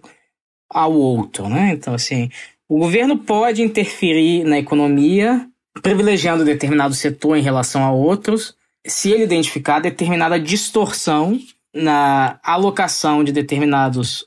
ao 0.69 0.93
outro, 0.93 1.49
né? 1.49 1.71
Então, 1.73 1.95
assim, 1.95 2.29
o 2.69 2.79
governo 2.79 3.17
pode 3.17 3.63
interferir 3.63 4.45
na 4.45 4.59
economia, 4.59 5.47
privilegiando 5.81 6.45
determinado 6.45 6.95
setor 6.95 7.37
em 7.37 7.43
relação 7.43 7.85
a 7.85 7.93
outros, 7.93 8.57
se 8.85 9.11
ele 9.11 9.25
identificar 9.25 9.79
determinada 9.79 10.39
distorção 10.39 11.39
na 11.73 12.41
alocação 12.43 13.23
de 13.23 13.33
determinados 13.33 14.25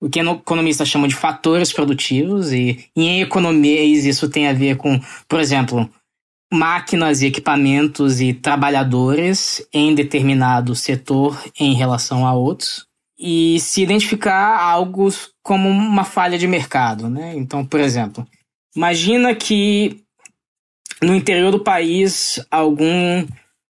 o 0.00 0.10
que 0.10 0.20
economistas 0.20 0.88
chamam 0.88 1.08
de 1.08 1.14
fatores 1.14 1.72
produtivos 1.72 2.52
e, 2.52 2.84
e 2.94 3.06
em 3.06 3.22
economias 3.22 4.04
isso 4.04 4.28
tem 4.28 4.46
a 4.46 4.52
ver 4.52 4.76
com, 4.76 5.00
por 5.26 5.40
exemplo, 5.40 5.88
máquinas 6.52 7.22
e 7.22 7.26
equipamentos 7.26 8.20
e 8.20 8.32
trabalhadores 8.32 9.66
em 9.72 9.94
determinado 9.94 10.74
setor 10.74 11.42
em 11.58 11.74
relação 11.74 12.26
a 12.26 12.32
outros 12.32 12.86
e 13.18 13.58
se 13.60 13.82
identificar 13.82 14.60
algo 14.60 15.08
como 15.42 15.68
uma 15.68 16.04
falha 16.04 16.38
de 16.38 16.46
mercado, 16.46 17.08
né? 17.08 17.34
Então, 17.34 17.64
por 17.64 17.80
exemplo, 17.80 18.26
Imagina 18.76 19.34
que 19.34 20.02
no 21.02 21.14
interior 21.14 21.50
do 21.50 21.60
país 21.60 22.38
algum 22.50 23.26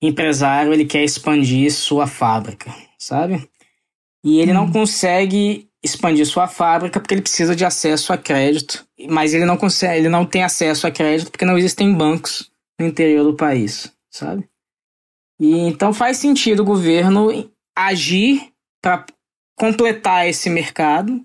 empresário 0.03 0.73
ele 0.73 0.85
quer 0.85 1.05
expandir 1.05 1.73
sua 1.73 2.09
fábrica, 2.09 2.75
sabe? 2.99 3.49
E 4.25 4.41
ele 4.41 4.53
não 4.53 4.65
uhum. 4.65 4.73
consegue 4.73 5.69
expandir 5.83 6.27
sua 6.27 6.49
fábrica 6.49 6.99
porque 6.99 7.15
ele 7.15 7.23
precisa 7.23 7.55
de 7.55 7.65
acesso 7.65 8.13
a 8.13 8.19
crédito, 8.19 8.85
mas 9.09 9.33
ele 9.33 9.45
não 9.45 9.57
consegue, 9.57 10.01
ele 10.01 10.09
não 10.09 10.27
tem 10.27 10.43
acesso 10.43 10.85
a 10.85 10.91
crédito 10.91 11.31
porque 11.31 11.45
não 11.45 11.57
existem 11.57 11.95
bancos 11.95 12.51
no 12.79 12.87
interior 12.87 13.25
do 13.25 13.35
país, 13.35 13.93
sabe? 14.11 14.49
E 15.41 15.57
então 15.59 15.93
faz 15.93 16.17
sentido 16.17 16.61
o 16.61 16.67
governo 16.67 17.51
agir 17.77 18.53
para 18.83 19.07
completar 19.57 20.29
esse 20.29 20.49
mercado 20.49 21.21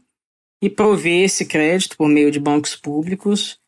e 0.62 0.70
prover 0.70 1.26
esse 1.26 1.46
crédito 1.46 1.98
por 1.98 2.08
meio 2.08 2.32
de 2.32 2.40
bancos 2.40 2.76
públicos, 2.76 3.60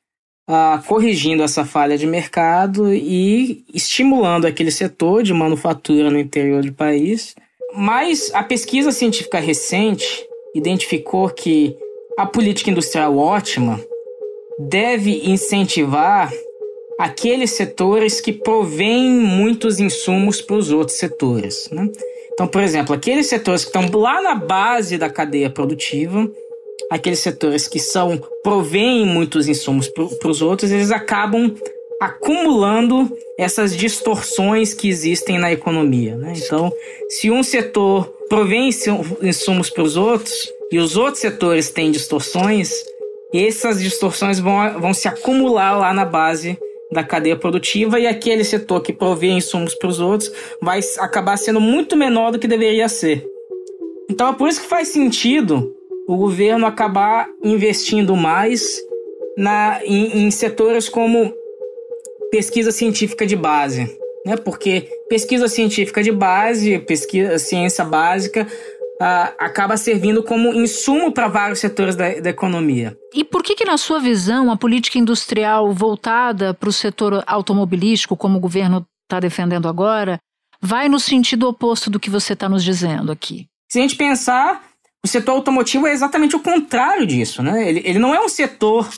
uh, 0.49 0.81
corrigindo 0.87 1.43
essa 1.43 1.65
falha 1.65 1.97
de 1.97 2.07
mercado 2.07 2.93
e 2.93 3.65
estimulando 3.73 4.45
aquele 4.45 4.71
setor 4.71 5.23
de 5.23 5.33
manufatura 5.33 6.09
no 6.09 6.19
interior 6.19 6.63
do 6.63 6.73
país. 6.73 7.35
Mas 7.75 8.31
a 8.33 8.43
pesquisa 8.43 8.91
científica 8.91 9.39
recente 9.39 10.25
identificou 10.55 11.29
que 11.29 11.77
a 12.17 12.25
política 12.25 12.71
industrial 12.71 13.17
ótima 13.17 13.79
deve 14.57 15.29
incentivar 15.29 16.31
aqueles 16.99 17.51
setores 17.51 18.21
que 18.21 18.31
provêm 18.31 19.09
muitos 19.09 19.79
insumos 19.79 20.41
para 20.41 20.55
os 20.55 20.71
outros 20.71 20.97
setores. 20.97 21.69
Né? 21.71 21.89
Então, 22.33 22.47
por 22.47 22.61
exemplo, 22.61 22.95
aqueles 22.95 23.27
setores 23.27 23.63
que 23.63 23.77
estão 23.77 23.99
lá 23.99 24.21
na 24.21 24.35
base 24.35 24.97
da 24.97 25.09
cadeia 25.09 25.49
produtiva 25.49 26.29
aqueles 26.89 27.19
setores 27.19 27.67
que 27.67 27.79
são 27.79 28.21
provêm 28.43 29.05
muitos 29.05 29.47
insumos 29.47 29.87
para 29.87 30.29
os 30.29 30.41
outros, 30.41 30.71
eles 30.71 30.91
acabam 30.91 31.53
acumulando 31.99 33.09
essas 33.37 33.75
distorções 33.75 34.73
que 34.73 34.89
existem 34.89 35.39
na 35.39 35.51
economia. 35.51 36.15
Né? 36.15 36.33
Então, 36.35 36.71
se 37.09 37.31
um 37.31 37.41
setor 37.41 38.05
provém 38.29 38.69
insumos 39.21 39.69
para 39.69 39.83
os 39.83 39.95
outros 39.95 40.51
e 40.71 40.77
os 40.77 40.97
outros 40.97 41.19
setores 41.19 41.69
têm 41.69 41.91
distorções, 41.91 42.83
essas 43.33 43.81
distorções 43.81 44.39
vão, 44.39 44.79
vão 44.79 44.93
se 44.93 45.07
acumular 45.07 45.77
lá 45.77 45.93
na 45.93 46.05
base 46.05 46.57
da 46.95 47.03
cadeia 47.03 47.35
produtiva 47.35 47.99
e 47.99 48.07
aquele 48.07 48.43
setor 48.43 48.81
que 48.81 48.91
provê 48.91 49.27
insumos 49.27 49.75
para 49.75 49.89
os 49.89 49.99
outros 49.99 50.31
vai 50.61 50.79
acabar 50.99 51.37
sendo 51.37 51.61
muito 51.61 51.95
menor 51.95 52.31
do 52.31 52.39
que 52.39 52.47
deveria 52.47 52.89
ser. 52.89 53.23
Então 54.09 54.29
é 54.29 54.33
por 54.33 54.49
isso 54.49 54.61
que 54.61 54.67
faz 54.67 54.87
sentido 54.87 55.73
o 56.07 56.15
governo 56.15 56.65
acabar 56.65 57.27
investindo 57.43 58.15
mais 58.15 58.79
na, 59.37 59.79
em, 59.83 60.25
em 60.25 60.31
setores 60.31 60.87
como 60.87 61.33
pesquisa 62.31 62.71
científica 62.71 63.25
de 63.25 63.35
base, 63.35 63.97
né? 64.25 64.37
Porque 64.37 64.87
pesquisa 65.09 65.47
científica 65.47 66.01
de 66.03 66.11
base, 66.11 66.79
pesquisa 66.79 67.39
ciência 67.39 67.83
básica, 67.83 68.47
Uh, 68.95 69.27
acaba 69.37 69.75
servindo 69.75 70.23
como 70.23 70.53
insumo 70.53 71.11
para 71.11 71.27
vários 71.27 71.59
setores 71.59 71.97
da, 71.97 72.13
da, 72.21 72.29
economia. 72.29 72.97
E 73.13 73.25
por 73.25 73.43
que, 73.43 73.53
que, 73.53 73.65
na 73.65 73.77
sua 73.77 73.99
visão, 73.99 74.49
a 74.49 74.55
política 74.55 74.97
industrial 74.97 75.73
voltada 75.73 76.53
para 76.53 76.69
o 76.69 76.71
setor 76.71 77.21
automobilístico, 77.27 78.15
como 78.15 78.37
o 78.37 78.39
governo 78.39 78.87
está 79.03 79.19
defendendo 79.19 79.67
agora, 79.67 80.17
vai 80.61 80.87
no 80.87 80.97
sentido 80.97 81.49
oposto 81.49 81.89
do 81.89 81.99
que 81.99 82.09
você 82.09 82.31
está 82.31 82.47
nos 82.47 82.63
dizendo 82.63 83.11
aqui? 83.11 83.47
Se 83.69 83.79
a 83.79 83.81
gente 83.81 83.97
pensar 83.97 84.63
o 85.05 85.07
setor 85.07 85.33
automotivo 85.33 85.85
é 85.85 85.93
exatamente 85.93 86.35
o 86.35 86.39
contrário 86.39 87.05
disso, 87.05 87.43
né? 87.43 87.69
Ele, 87.69 87.81
ele 87.85 87.99
não 87.99 88.15
é 88.15 88.19
um 88.19 88.27
setor 88.27 88.89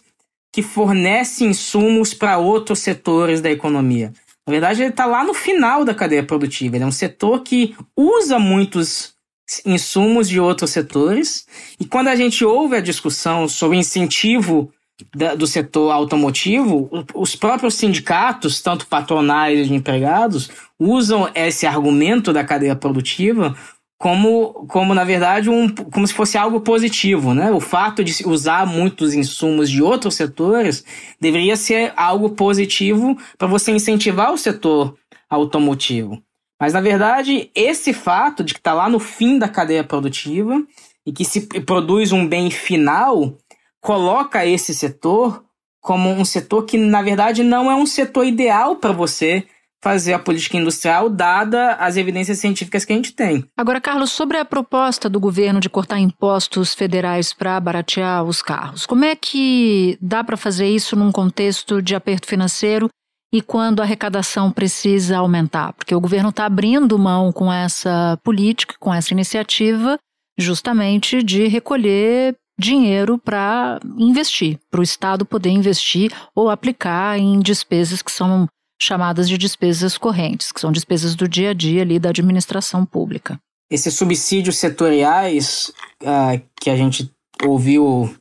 que 0.54 0.62
fornece 0.62 1.44
insumos 1.44 2.13
para 2.13 2.38
outros 2.38 2.80
setores 2.80 3.42
da 3.42 3.51
economia. 3.51 4.13
Na 4.48 4.51
verdade, 4.51 4.82
ele 4.82 4.92
está 4.92 5.06
lá 5.06 5.22
no 5.25 5.34
final 5.34 5.84
da 5.84 5.94
cadeia 5.94 6.24
produtiva. 6.24 6.77
Ele 6.77 6.86
é 6.86 6.88
um 6.88 6.92
setor 6.92 7.44
que 7.44 7.75
usa 7.94 8.39
muitos 8.39 9.16
insumos 9.66 10.27
de 10.27 10.39
outros 10.39 10.72
setores. 10.72 11.48
E 11.80 11.86
quando 11.86 12.08
a 12.08 12.16
gente 12.16 12.44
ouve 12.44 12.75
a 12.75 12.82
discussão 12.82 13.48
sobre 13.48 13.78
incentivo 13.78 14.71
da, 15.15 15.36
do 15.36 15.45
setor 15.45 15.91
automotivo, 15.91 16.89
os 17.13 17.36
próprios 17.36 17.76
sindicatos, 17.76 18.62
tanto 18.62 18.88
patronais 18.88 19.67
de 19.67 19.74
empregados, 19.74 20.50
usam 20.80 21.30
esse 21.36 21.65
argumento 21.65 22.34
da 22.34 22.43
cadeia 22.43 22.76
produtiva 22.76 23.56
como, 23.98 24.65
como 24.67 24.93
na 24.93 25.04
verdade, 25.04 25.50
um, 25.50 25.67
como 25.67 26.06
se 26.06 26.13
fosse 26.13 26.38
algo 26.38 26.62
positivo, 26.62 27.34
né? 27.34 27.52
O 27.52 27.60
fato 27.60 28.04
de 28.04 28.28
usar 28.28 28.65
muitos 28.67 29.13
insumos 29.13 29.69
de 29.69 29.82
outros 29.82 30.15
setores 30.15 30.86
deveria 31.19 31.56
ser 31.56 31.93
algo 31.95 32.30
positivo 32.30 33.17
para 33.38 33.48
você 33.48 33.71
incentivar 33.71 34.32
o 34.32 34.38
setor 34.38 34.95
automotivo. 35.30 36.21
Mas, 36.60 36.74
na 36.74 36.82
verdade, 36.82 37.52
esse 37.54 37.93
fato 37.93 38.43
de 38.43 38.54
que 38.54 38.60
está 38.60 38.74
lá 38.74 38.89
no 38.89 39.00
fim 39.00 39.38
da 39.38 39.48
cadeia 39.48 39.84
produtiva 39.84 40.62
e 41.06 41.12
que 41.13 41.24
se 41.24 41.41
produz 41.62 42.12
um 42.12 42.28
bem 42.28 42.50
final, 42.50 43.38
coloca 43.80 44.46
esse 44.46 44.74
setor 44.74 45.43
como 45.80 46.10
um 46.10 46.26
setor 46.26 46.63
que, 46.65 46.78
na 46.78 47.02
verdade, 47.02 47.43
não 47.43 47.72
é 47.72 47.76
um 47.76 47.86
setor 47.86 48.26
ideal 48.26 48.76
para 48.76 48.91
você 48.91 49.46
fazer 49.82 50.13
a 50.13 50.20
política 50.20 50.58
industrial, 50.58 51.10
dada 51.10 51.74
as 51.76 51.96
evidências 51.98 52.39
científicas 52.39 52.84
que 52.84 52.91
a 52.91 52.96
gente 52.96 53.13
tem. 53.13 53.46
Agora, 53.56 53.80
Carlos, 53.80 54.12
sobre 54.12 54.38
a 54.38 54.43
proposta 54.43 55.08
do 55.08 55.20
governo 55.20 55.60
de 55.60 55.70
cortar 55.70 56.00
impostos 56.00 56.74
federais 56.74 57.32
para 57.32 57.60
baratear 57.60 58.24
os 58.24 58.41
carros, 58.41 58.86
como 58.86 59.06
é 59.06 59.15
que 59.15 59.98
dá 60.02 60.24
para 60.24 60.36
fazer 60.36 60.67
isso 60.67 60.96
num 60.96 61.12
contexto 61.12 61.82
de 61.82 61.96
aperto 61.96 62.28
financeiro 62.28 62.89
e 63.32 63.42
quando 63.42 63.82
a 63.82 63.84
arrecadação 63.84 64.52
precisa 64.52 65.18
aumentar? 65.18 65.74
Porque 65.74 65.94
o 65.94 66.00
governo 66.00 66.30
está 66.30 66.46
abrindo 66.46 66.98
mão 66.98 67.32
com 67.32 67.52
essa 67.52 68.18
política, 68.24 68.76
com 68.80 68.94
essa 68.94 69.13
iniciativa, 69.13 69.98
justamente 70.38 71.22
de 71.22 71.48
recolher 71.48 72.36
dinheiro 72.60 73.18
para 73.18 73.80
investir, 73.98 74.60
para 74.72 74.80
o 74.80 74.84
Estado 74.84 75.26
poder 75.26 75.50
investir 75.50 76.12
ou 76.34 76.50
aplicar 76.50 77.20
em 77.20 77.40
despesas 77.40 78.02
que 78.02 78.12
são 78.12 78.48
chamadas 78.82 79.28
de 79.28 79.38
despesas 79.38 79.98
correntes, 79.98 80.52
que 80.52 80.60
são 80.60 80.72
despesas 80.72 81.16
do 81.16 81.28
dia 81.28 81.52
a 81.52 81.54
dia 81.54 81.82
ali 81.82 82.00
da 82.00 82.10
administração 82.10 82.86
pública. 82.86 83.40
Esses 83.70 83.94
subsídios 83.96 84.58
setoriais 84.58 85.72
uh, 86.02 86.42
que 86.60 86.70
a 86.70 86.76
gente 86.76 87.12
ouviu, 87.44 88.16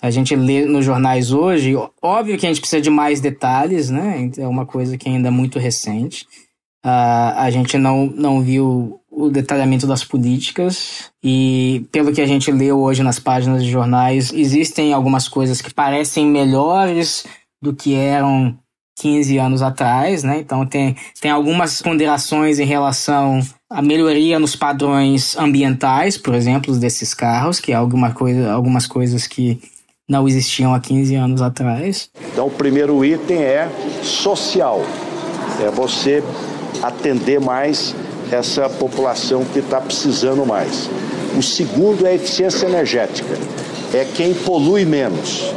a 0.00 0.10
gente 0.10 0.34
lê 0.36 0.64
nos 0.64 0.84
jornais 0.84 1.32
hoje, 1.32 1.74
óbvio 2.00 2.38
que 2.38 2.46
a 2.46 2.48
gente 2.48 2.60
precisa 2.60 2.80
de 2.80 2.90
mais 2.90 3.20
detalhes, 3.20 3.90
né? 3.90 4.30
É 4.38 4.46
uma 4.46 4.64
coisa 4.64 4.96
que 4.96 5.08
ainda 5.08 5.28
é 5.28 5.30
muito 5.30 5.58
recente. 5.58 6.24
Uh, 6.84 7.34
a 7.34 7.50
gente 7.50 7.76
não, 7.76 8.06
não 8.06 8.40
viu 8.40 9.00
o 9.10 9.28
detalhamento 9.28 9.84
das 9.84 10.04
políticas 10.04 11.10
e 11.22 11.84
pelo 11.90 12.12
que 12.12 12.20
a 12.20 12.26
gente 12.26 12.52
leu 12.52 12.78
hoje 12.78 13.02
nas 13.02 13.18
páginas 13.18 13.64
de 13.64 13.70
jornais, 13.70 14.32
existem 14.32 14.92
algumas 14.92 15.26
coisas 15.26 15.60
que 15.60 15.74
parecem 15.74 16.24
melhores 16.24 17.26
do 17.60 17.74
que 17.74 17.94
eram 17.94 18.56
15 19.00 19.36
anos 19.38 19.62
atrás, 19.62 20.22
né? 20.22 20.38
Então 20.38 20.64
tem, 20.64 20.94
tem 21.20 21.32
algumas 21.32 21.82
ponderações 21.82 22.60
em 22.60 22.64
relação 22.64 23.40
à 23.68 23.82
melhoria 23.82 24.38
nos 24.38 24.54
padrões 24.54 25.36
ambientais, 25.36 26.16
por 26.16 26.34
exemplo, 26.34 26.76
desses 26.78 27.12
carros, 27.12 27.58
que 27.58 27.72
é 27.72 27.74
alguma 27.74 28.12
coisa, 28.12 28.52
algumas 28.52 28.86
coisas 28.86 29.26
que 29.26 29.60
não 30.08 30.26
existiam 30.26 30.72
há 30.72 30.80
15 30.80 31.14
anos 31.14 31.42
atrás. 31.42 32.10
Então 32.32 32.46
o 32.46 32.50
primeiro 32.50 33.04
item 33.04 33.42
é 33.42 33.68
social. 34.02 34.82
É 35.62 35.70
você 35.70 36.22
atender 36.82 37.40
mais 37.40 37.94
essa 38.32 38.68
população 38.70 39.44
que 39.44 39.58
está 39.58 39.80
precisando 39.80 40.46
mais. 40.46 40.88
O 41.36 41.42
segundo 41.42 42.06
é 42.06 42.10
a 42.10 42.14
eficiência 42.14 42.66
energética. 42.66 43.36
É 43.92 44.06
quem 44.16 44.32
polui 44.32 44.84
menos. 44.84 45.52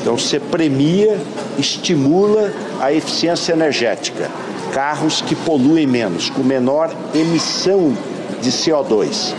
Então 0.00 0.16
você 0.16 0.38
premia, 0.38 1.18
estimula 1.58 2.52
a 2.80 2.92
eficiência 2.92 3.52
energética. 3.52 4.30
Carros 4.72 5.20
que 5.20 5.34
poluem 5.34 5.86
menos, 5.86 6.30
com 6.30 6.42
menor 6.42 6.94
emissão 7.14 7.96
de 8.40 8.50
CO2. 8.50 9.34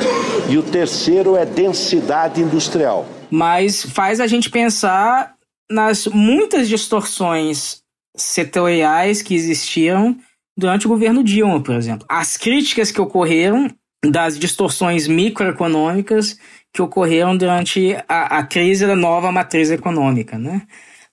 E 0.50 0.58
o 0.58 0.64
terceiro 0.64 1.38
é 1.38 1.46
densidade 1.46 2.42
industrial. 2.42 3.06
Mas 3.30 3.84
faz 3.84 4.20
a 4.20 4.28
gente 4.28 4.50
pensar 4.50 5.36
nas 5.70 6.08
muitas 6.08 6.68
distorções 6.70 7.82
setoriais 8.16 9.22
que 9.22 9.36
existiam 9.36 10.18
durante 10.58 10.88
o 10.88 10.90
governo 10.90 11.24
Dilma, 11.24 11.62
por 11.62 11.76
exemplo. 11.76 12.06
As 12.10 12.36
críticas 12.36 12.92
que 12.92 13.02
ocorreram 13.02 13.70
das 14.04 14.40
distorções 14.40 15.08
microeconômicas 15.08 16.38
que 16.74 16.82
ocorreram 16.82 17.36
durante 17.36 17.96
a, 18.08 18.40
a 18.40 18.44
crise 18.44 18.86
da 18.86 18.96
nova 18.96 19.32
matriz 19.32 19.70
econômica, 19.72 20.38
né? 20.38 20.64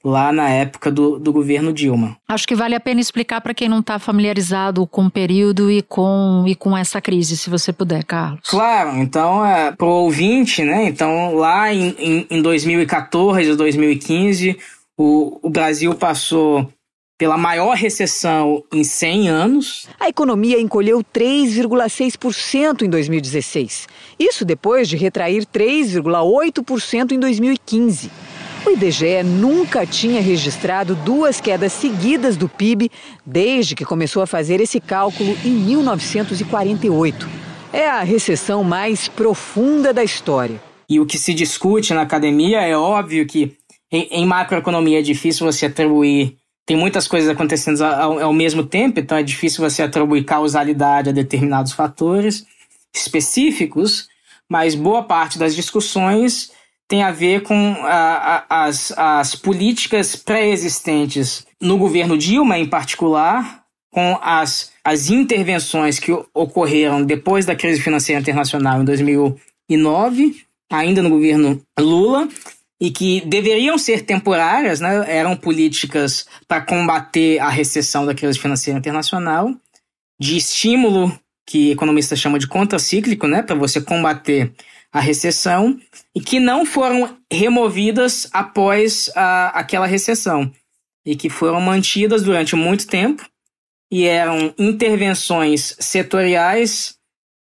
Lá 0.05 0.31
na 0.31 0.51
época 0.51 0.91
do, 0.91 1.19
do 1.19 1.33
governo 1.33 1.73
Dilma. 1.73 2.17
Acho 2.29 2.47
que 2.47 2.55
vale 2.55 2.75
a 2.75 2.81
pena 2.81 3.01
explicar 3.01 3.41
para 3.41 3.55
quem 3.55 3.69
não 3.69 3.81
está 3.81 3.99
familiarizado 3.99 4.87
com 4.87 5.07
o 5.07 5.11
período 5.11 5.71
e 5.71 5.81
com, 5.81 6.45
e 6.47 6.55
com 6.55 6.77
essa 6.77 7.01
crise, 7.01 7.37
se 7.37 7.49
você 7.49 7.73
puder, 7.73 8.05
Carlos. 8.05 8.41
Claro, 8.49 8.99
então, 8.99 9.45
é, 9.45 9.73
para 9.73 9.87
o 9.87 10.05
ouvinte, 10.05 10.63
né? 10.63 10.85
Então, 10.85 11.35
lá 11.35 11.73
em, 11.73 11.95
em, 11.99 12.27
em 12.31 12.43
2014 12.43 13.51
ou 13.51 13.57
2015, 13.57 14.59
O, 14.97 15.41
o 15.43 15.51
Brasil 15.51 15.93
passou 15.95 16.69
pela 17.19 17.37
maior 17.37 17.75
recessão 17.77 18.63
em 18.73 18.85
100 18.85 19.29
anos. 19.29 19.89
A 19.99 20.09
economia 20.09 20.61
encolheu 20.61 21.03
3,6% 21.03 22.83
em 22.83 22.91
2016. 22.91 23.89
Isso 24.19 24.45
depois 24.45 24.89
de 24.89 24.97
retrair 24.97 25.47
3,8% 25.47 27.13
em 27.13 27.19
2015. 27.19 28.11
O 28.67 28.71
IBGE 28.71 29.23
nunca 29.23 29.87
tinha 29.87 30.23
registrado 30.23 30.95
duas 30.95 31.39
quedas 31.39 31.71
seguidas 31.71 32.35
do 32.35 32.49
PIB 32.49 32.91
desde 33.25 33.75
que 33.75 33.85
começou 33.85 34.23
a 34.23 34.27
fazer 34.27 34.59
esse 34.59 34.81
cálculo 34.81 35.37
em 35.45 35.51
1948. 35.51 37.29
É 37.71 37.87
a 37.87 38.03
recessão 38.03 38.65
mais 38.65 39.07
profunda 39.07 39.93
da 39.93 40.03
história. 40.03 40.63
E 40.89 40.99
o 40.99 41.05
que 41.05 41.19
se 41.19 41.35
discute 41.35 41.93
na 41.93 42.03
academia 42.03 42.63
é 42.63 42.75
óbvio 42.75 43.27
que 43.27 43.53
em, 43.93 44.09
em 44.11 44.27
macroeconomia 44.27 45.01
é 45.01 45.03
difícil 45.03 45.45
você 45.45 45.67
atribuir. 45.67 46.39
Tem 46.65 46.77
muitas 46.77 47.07
coisas 47.07 47.29
acontecendo 47.29 47.83
ao, 47.83 48.19
ao 48.19 48.33
mesmo 48.33 48.65
tempo, 48.65 48.99
então 48.99 49.19
é 49.19 49.23
difícil 49.23 49.63
você 49.63 49.83
atribuir 49.83 50.25
causalidade 50.25 51.11
a 51.11 51.13
determinados 51.13 51.73
fatores 51.73 52.47
específicos, 52.95 54.09
mas 54.49 54.75
boa 54.75 55.03
parte 55.03 55.39
das 55.39 55.55
discussões 55.55 56.51
tem 56.89 57.03
a 57.03 57.11
ver 57.11 57.43
com 57.43 57.75
a, 57.83 58.45
a, 58.49 58.65
as, 58.67 58.93
as 58.97 59.35
políticas 59.35 60.17
pré-existentes 60.17 61.47
no 61.61 61.79
governo 61.79 62.17
Dilma, 62.19 62.59
em 62.59 62.67
particular, 62.67 63.65
com 63.91 64.19
as, 64.21 64.73
as 64.85 65.09
intervenções 65.09 65.99
que 65.99 66.13
ocorreram 66.35 67.05
depois 67.05 67.47
da 67.47 67.57
crise 67.57 67.81
financeira 67.81 68.21
internacional 68.21 68.83
em 68.83 68.85
2009, 68.85 70.45
ainda 70.71 71.03
no 71.03 71.11
governo 71.11 71.63
Lula, 71.79 72.29
e 72.81 72.91
que 72.91 73.23
deveriam 73.23 73.79
ser 73.79 74.03
temporárias, 74.03 74.81
né? 74.81 75.05
eram 75.09 75.37
políticas 75.37 76.27
para 76.47 76.61
combater 76.61 77.39
a 77.39 77.49
recessão 77.49 78.05
da 78.05 78.15
crise 78.15 78.39
financeira 78.39 78.79
internacional, 78.79 79.55
de 80.21 80.37
estímulo, 80.37 81.17
que 81.47 81.71
economistas 81.71 82.19
chamam 82.19 82.39
de 82.39 82.49
contracíclico, 82.49 83.27
né? 83.27 83.43
para 83.43 83.55
você 83.55 83.81
combater 83.81 84.53
a 84.95 85.01
recessão, 85.01 85.77
e 86.15 86.21
que 86.21 86.39
não 86.39 86.65
foram 86.65 87.17
removidas 87.31 88.29
após 88.33 89.11
a, 89.17 89.49
aquela 89.59 89.87
recessão, 89.87 90.49
e 91.05 91.17
que 91.17 91.29
foram 91.29 91.61
mantidas 91.61 92.23
durante 92.23 92.55
muito 92.55 92.87
tempo, 92.87 93.27
e 93.93 94.05
eram 94.05 94.55
intervenções 94.57 95.77
setoriais 95.81 96.95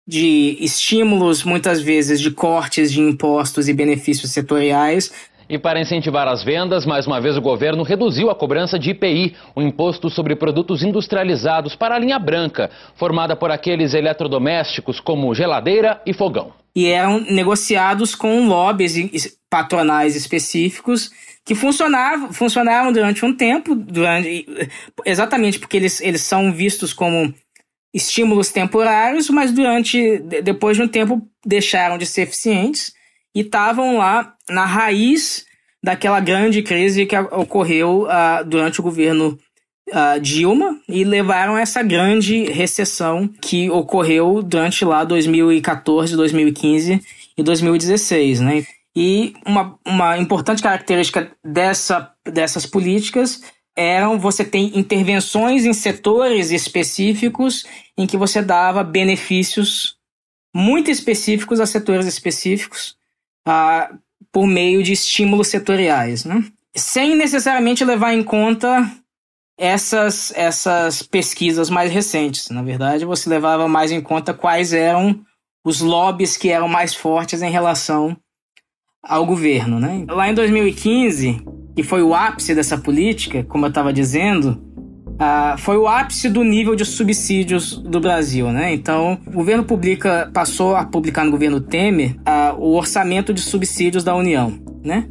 de 0.07 0.59
estímulos, 0.61 1.43
muitas 1.43 1.81
vezes 1.81 2.21
de 2.21 2.31
cortes 2.31 2.93
de 2.93 3.01
impostos 3.01 3.67
e 3.67 3.73
benefícios 3.73 4.31
setoriais, 4.31 5.11
e 5.49 5.59
para 5.59 5.81
incentivar 5.81 6.29
as 6.29 6.45
vendas, 6.45 6.85
mais 6.85 7.07
uma 7.07 7.19
vez 7.19 7.35
o 7.39 7.41
governo 7.41 7.83
reduziu 7.83 8.29
a 8.29 8.35
cobrança 8.35 8.79
de 8.79 8.91
IPI, 8.91 9.35
o 9.57 9.63
imposto 9.63 10.11
sobre 10.11 10.37
produtos 10.37 10.83
industrializados, 10.83 11.75
para 11.75 11.95
a 11.95 11.99
linha 11.99 12.19
branca, 12.19 12.71
formada 12.95 13.35
por 13.35 13.51
aqueles 13.51 13.95
eletrodomésticos 13.95 15.01
como 15.01 15.35
geladeira 15.35 16.03
e 16.05 16.13
fogão. 16.13 16.53
E 16.79 16.87
eram 16.87 17.19
negociados 17.19 18.15
com 18.15 18.47
lobbies 18.47 19.37
patronais 19.51 20.15
específicos 20.15 21.11
que 21.45 21.53
funcionavam, 21.53 22.33
funcionaram 22.33 22.93
durante 22.93 23.25
um 23.25 23.35
tempo, 23.35 23.75
durante, 23.75 24.47
exatamente 25.05 25.59
porque 25.59 25.77
eles, 25.77 26.01
eles 26.01 26.21
são 26.21 26.53
vistos 26.53 26.93
como 26.93 27.35
estímulos 27.93 28.53
temporários, 28.53 29.29
mas 29.29 29.51
durante 29.51 30.19
depois 30.21 30.77
de 30.77 30.85
um 30.85 30.87
tempo 30.87 31.21
deixaram 31.45 31.99
de 31.99 32.07
ser 32.07 32.23
eficientes 32.23 32.93
e 33.35 33.41
estavam 33.41 33.97
lá 33.97 34.37
na 34.49 34.65
raiz 34.65 35.47
daquela 35.83 36.21
grande 36.21 36.63
crise 36.63 37.07
que 37.07 37.19
ocorreu 37.19 38.05
uh, 38.05 38.45
durante 38.47 38.79
o 38.79 38.85
governo 38.85 39.37
Dilma 40.21 40.81
e 40.89 41.05
levaram 41.05 41.55
a 41.55 41.61
essa 41.61 41.83
grande 41.83 42.45
recessão 42.45 43.29
que 43.41 43.71
ocorreu 43.71 44.43
durante 44.43 44.85
lá 44.85 45.05
2014, 45.05 46.17
2015 46.17 47.03
e 47.37 47.43
2016, 47.43 48.41
né? 48.41 48.67
E 48.97 49.35
uma, 49.47 49.79
uma 49.87 50.19
importante 50.19 50.63
característica 50.63 51.31
dessa, 51.45 52.13
dessas 52.25 52.67
políticas 52.67 53.43
eram 53.77 54.19
você 54.19 54.45
tem 54.45 54.77
intervenções 54.77 55.65
em 55.65 55.73
setores 55.73 56.51
específicos 56.51 57.65
em 57.97 58.07
que 58.07 58.17
você 58.17 58.43
dava 58.43 58.83
benefícios 58.83 59.97
muito 60.55 60.91
específicos 60.91 61.61
a 61.61 61.67
setores 61.67 62.07
específicos 62.07 62.97
uh, 63.47 63.97
por 64.33 64.47
meio 64.47 64.83
de 64.83 64.93
estímulos 64.93 65.47
setoriais, 65.47 66.25
né? 66.25 66.45
sem 66.75 67.15
necessariamente 67.15 67.85
levar 67.85 68.15
em 68.15 68.23
conta 68.23 68.91
essas, 69.59 70.33
essas 70.37 71.03
pesquisas 71.03 71.69
mais 71.69 71.91
recentes. 71.91 72.49
Na 72.49 72.63
verdade, 72.63 73.05
você 73.05 73.29
levava 73.29 73.67
mais 73.67 73.91
em 73.91 74.01
conta 74.01 74.33
quais 74.33 74.73
eram 74.73 75.21
os 75.65 75.81
lobbies 75.81 76.37
que 76.37 76.49
eram 76.49 76.69
mais 76.69 76.95
fortes 76.95 77.43
em 77.43 77.51
relação 77.51 78.17
ao 79.03 79.27
governo. 79.27 79.81
Né? 79.81 80.07
Lá 80.09 80.31
em 80.31 80.35
2015, 80.35 81.45
que 81.75 81.83
foi 81.83 82.03
o 82.03 82.15
ápice 82.15 82.55
dessa 82.55 82.79
política, 82.79 83.43
como 83.43 83.67
eu 83.67 83.71
estava 83.71 83.93
dizendo, 83.93 84.65
Uh, 85.19 85.59
foi 85.59 85.77
o 85.77 85.89
ápice 85.89 86.29
do 86.29 86.45
nível 86.45 86.77
de 86.77 86.85
subsídios 86.85 87.77
do 87.77 87.99
Brasil, 87.99 88.53
né? 88.53 88.73
Então, 88.73 89.19
o 89.27 89.33
governo 89.33 89.65
publica, 89.65 90.31
passou 90.33 90.77
a 90.77 90.85
publicar 90.85 91.25
no 91.25 91.33
governo 91.33 91.61
Temer 91.61 92.15
uh, 92.19 92.57
o 92.57 92.77
orçamento 92.77 93.35
de 93.35 93.41
subsídios 93.41 94.05
da 94.05 94.15
União, 94.15 94.57
né? 94.85 95.09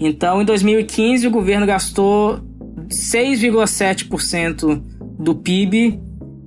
Então, 0.00 0.40
em 0.40 0.44
2015, 0.46 1.26
o 1.26 1.30
governo 1.30 1.66
gastou 1.66 2.40
6,7% 2.92 4.82
do 5.18 5.34
PIB 5.34 6.00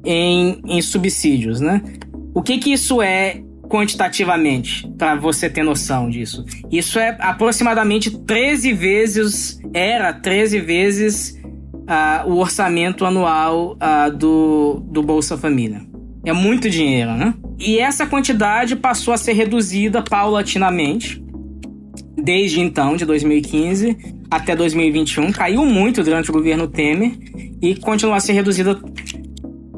em, 0.03 0.61
em 0.65 0.81
subsídios, 0.81 1.59
né? 1.59 1.81
O 2.33 2.41
que 2.41 2.57
que 2.57 2.71
isso 2.71 3.01
é 3.01 3.41
quantitativamente, 3.69 4.87
para 4.97 5.15
você 5.15 5.49
ter 5.49 5.63
noção 5.63 6.09
disso? 6.09 6.45
Isso 6.71 6.99
é 6.99 7.17
aproximadamente 7.19 8.11
13 8.11 8.73
vezes, 8.73 9.59
era 9.73 10.13
13 10.13 10.59
vezes 10.59 11.41
uh, 11.73 12.29
o 12.29 12.37
orçamento 12.37 13.05
anual 13.05 13.75
uh, 13.75 14.15
do, 14.15 14.83
do 14.89 15.01
Bolsa 15.01 15.37
Família. 15.37 15.81
É 16.25 16.33
muito 16.33 16.69
dinheiro, 16.69 17.11
né? 17.13 17.33
E 17.59 17.79
essa 17.79 18.05
quantidade 18.05 18.75
passou 18.75 19.13
a 19.13 19.17
ser 19.17 19.33
reduzida 19.33 20.01
paulatinamente 20.01 21.23
desde 22.17 22.59
então, 22.59 22.95
de 22.95 23.05
2015 23.05 24.14
até 24.35 24.55
2021. 24.55 25.31
Caiu 25.31 25.65
muito 25.65 26.03
durante 26.03 26.29
o 26.29 26.33
governo 26.33 26.67
Temer 26.67 27.11
e 27.61 27.75
continua 27.75 28.17
a 28.17 28.19
ser 28.19 28.33
reduzida 28.33 28.79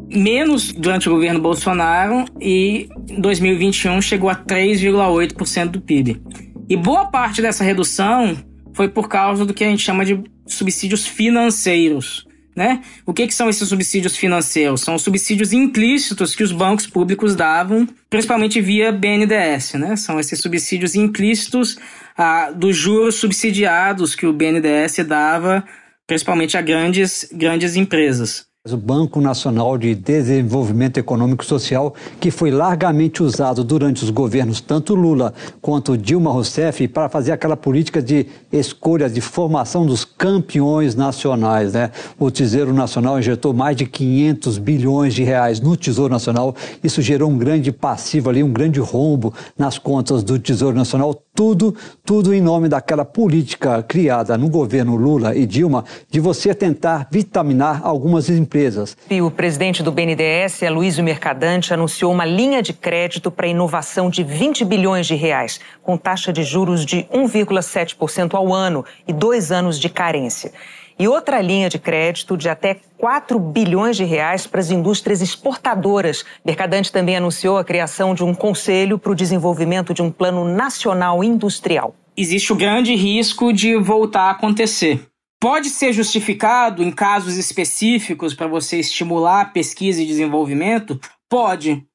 menos 0.10 0.72
durante 0.72 1.08
o 1.08 1.12
governo 1.14 1.40
Bolsonaro 1.40 2.26
e 2.40 2.90
em 3.10 3.22
2021 3.22 4.02
chegou 4.02 4.30
a 4.30 4.36
3,8% 4.36 5.68
do 5.70 5.82
PIB. 5.82 6.22
E 6.70 6.76
boa 6.76 7.06
parte 7.06 7.42
dessa 7.42 7.64
redução 7.64 8.36
foi 8.74 8.90
por 8.90 9.08
causa 9.08 9.46
do 9.46 9.54
que 9.54 9.64
a 9.64 9.70
gente 9.70 9.84
chama 9.84 10.06
de 10.06 10.22
subsídios 10.46 11.06
financeiros. 11.06 12.27
Né? 12.58 12.82
O 13.06 13.14
que, 13.14 13.28
que, 13.28 13.36
são 13.36 13.48
esses 13.48 13.70
subsídios 13.70 14.18
financeiros? 14.18 14.82
São 14.82 14.98
subsídios 14.98 15.54
implícitos 15.54 16.34
que 16.34 16.42
os 16.42 16.52
bancos 16.52 16.88
públicos 16.88 17.36
davam, 17.36 17.88
principalmente 18.10 18.60
via 18.60 18.92
BNDES. 18.92 19.74
Né? 19.74 19.96
São 19.96 20.20
esses 20.20 20.40
subsídios 20.40 20.96
implícitos 20.96 21.78
ah, 22.18 22.50
dos 22.50 22.76
juros 22.76 23.14
subsidiados 23.14 24.16
que 24.16 24.26
o 24.26 24.34
BNDES 24.34 25.06
dava, 25.08 25.64
principalmente 26.08 26.58
a 26.58 26.62
grandes, 26.64 27.30
grandes 27.32 27.76
empresas 27.76 28.48
o 28.74 28.78
Banco 28.78 29.22
Nacional 29.22 29.78
de 29.78 29.94
Desenvolvimento 29.94 30.98
Econômico 30.98 31.44
e 31.44 31.48
Social, 31.48 31.94
que 32.20 32.32
foi 32.32 32.52
largamente 32.52 33.24
usado 33.24 33.64
durante 33.64 34.04
os 34.04 34.10
governos 34.10 34.62
tanto 34.62 34.96
Lula 34.96 35.34
quanto 35.62 35.98
Dilma 35.98 36.32
Rousseff 36.32 36.88
para 36.88 37.10
fazer 37.10 37.32
aquela 37.32 37.58
política 37.58 38.02
de 38.02 38.28
escolha 38.52 39.10
de 39.10 39.22
formação 39.22 39.86
dos 39.86 40.04
campeões 40.04 40.96
nacionais, 40.96 41.74
né? 41.74 41.92
O 42.20 42.32
Tesouro 42.32 42.74
Nacional 42.74 43.20
injetou 43.20 43.54
mais 43.54 43.76
de 43.76 43.86
500 43.86 44.58
bilhões 44.58 45.14
de 45.14 45.24
reais 45.24 45.60
no 45.60 45.76
Tesouro 45.76 46.12
Nacional. 46.12 46.56
Isso 46.84 47.02
gerou 47.02 47.30
um 47.30 47.38
grande 47.38 47.72
passivo 47.72 48.30
ali, 48.30 48.44
um 48.44 48.52
grande 48.52 48.80
rombo 48.80 49.34
nas 49.58 49.78
contas 49.78 50.24
do 50.24 50.40
Tesouro 50.40 50.76
Nacional. 50.76 51.24
Tudo, 51.38 51.76
tudo 52.04 52.34
em 52.34 52.42
nome 52.42 52.68
daquela 52.68 53.06
política 53.06 53.84
criada 53.84 54.36
no 54.40 54.50
governo 54.50 54.96
Lula 54.96 55.36
e 55.38 55.46
Dilma 55.46 55.86
de 56.10 56.20
você 56.20 56.52
tentar 56.52 57.08
vitaminar 57.12 57.82
algumas 57.84 58.28
empresas. 58.28 58.98
E 59.08 59.22
o 59.22 59.30
presidente 59.30 59.84
do 59.84 59.92
BNDES, 59.92 60.64
Aloysio 60.64 61.04
Mercadante, 61.04 61.72
anunciou 61.72 62.12
uma 62.12 62.26
linha 62.26 62.64
de 62.64 62.74
crédito 62.74 63.30
para 63.30 63.46
inovação 63.46 64.10
de 64.10 64.24
20 64.24 64.66
bilhões 64.66 65.06
de 65.06 65.14
reais, 65.14 65.60
com 65.84 65.96
taxa 65.96 66.34
de 66.34 66.42
juros 66.42 66.84
de 66.84 67.04
1,7% 67.14 68.34
ao 68.34 68.52
ano 68.52 68.84
e 69.08 69.14
dois 69.14 69.52
anos 69.52 69.80
de 69.80 69.90
carência. 69.90 70.52
E 71.00 71.08
outra 71.08 71.42
linha 71.42 71.70
de 71.70 71.78
crédito 71.78 72.36
de 72.36 72.50
até 72.50 72.80
4 72.98 73.40
bilhões 73.40 73.96
de 73.96 74.04
reais 74.04 74.48
para 74.48 74.60
as 74.60 74.72
indústrias 74.72 75.22
exportadoras. 75.22 76.26
Mercadante 76.44 76.92
também 76.92 77.18
anunciou 77.18 77.58
a 77.58 77.64
criação 77.64 78.16
de 78.16 78.24
um 78.24 78.34
conselho 78.34 78.98
para 78.98 79.12
o 79.12 79.16
desenvolvimento 79.16 79.94
de 79.94 80.02
um 80.02 80.12
plano 80.12 80.44
nacional 80.44 81.24
industrial. 81.24 81.96
Existe 82.16 82.52
o 82.52 82.56
grande 82.56 82.96
risco 82.96 83.54
de 83.54 83.76
voltar 83.78 84.24
a 84.24 84.32
acontecer 84.32 85.08
Pode 85.40 85.70
ser 85.70 85.94
justificado 85.94 86.82
em 86.82 86.92
casos 86.92 87.38
específicos 87.38 88.34
para 88.34 88.48
você 88.48 88.80
estimular 88.80 89.54
pesquisa 89.54 90.02
e 90.02 90.06
desenvolvimento? 90.06 91.00
Pode. 91.30 91.86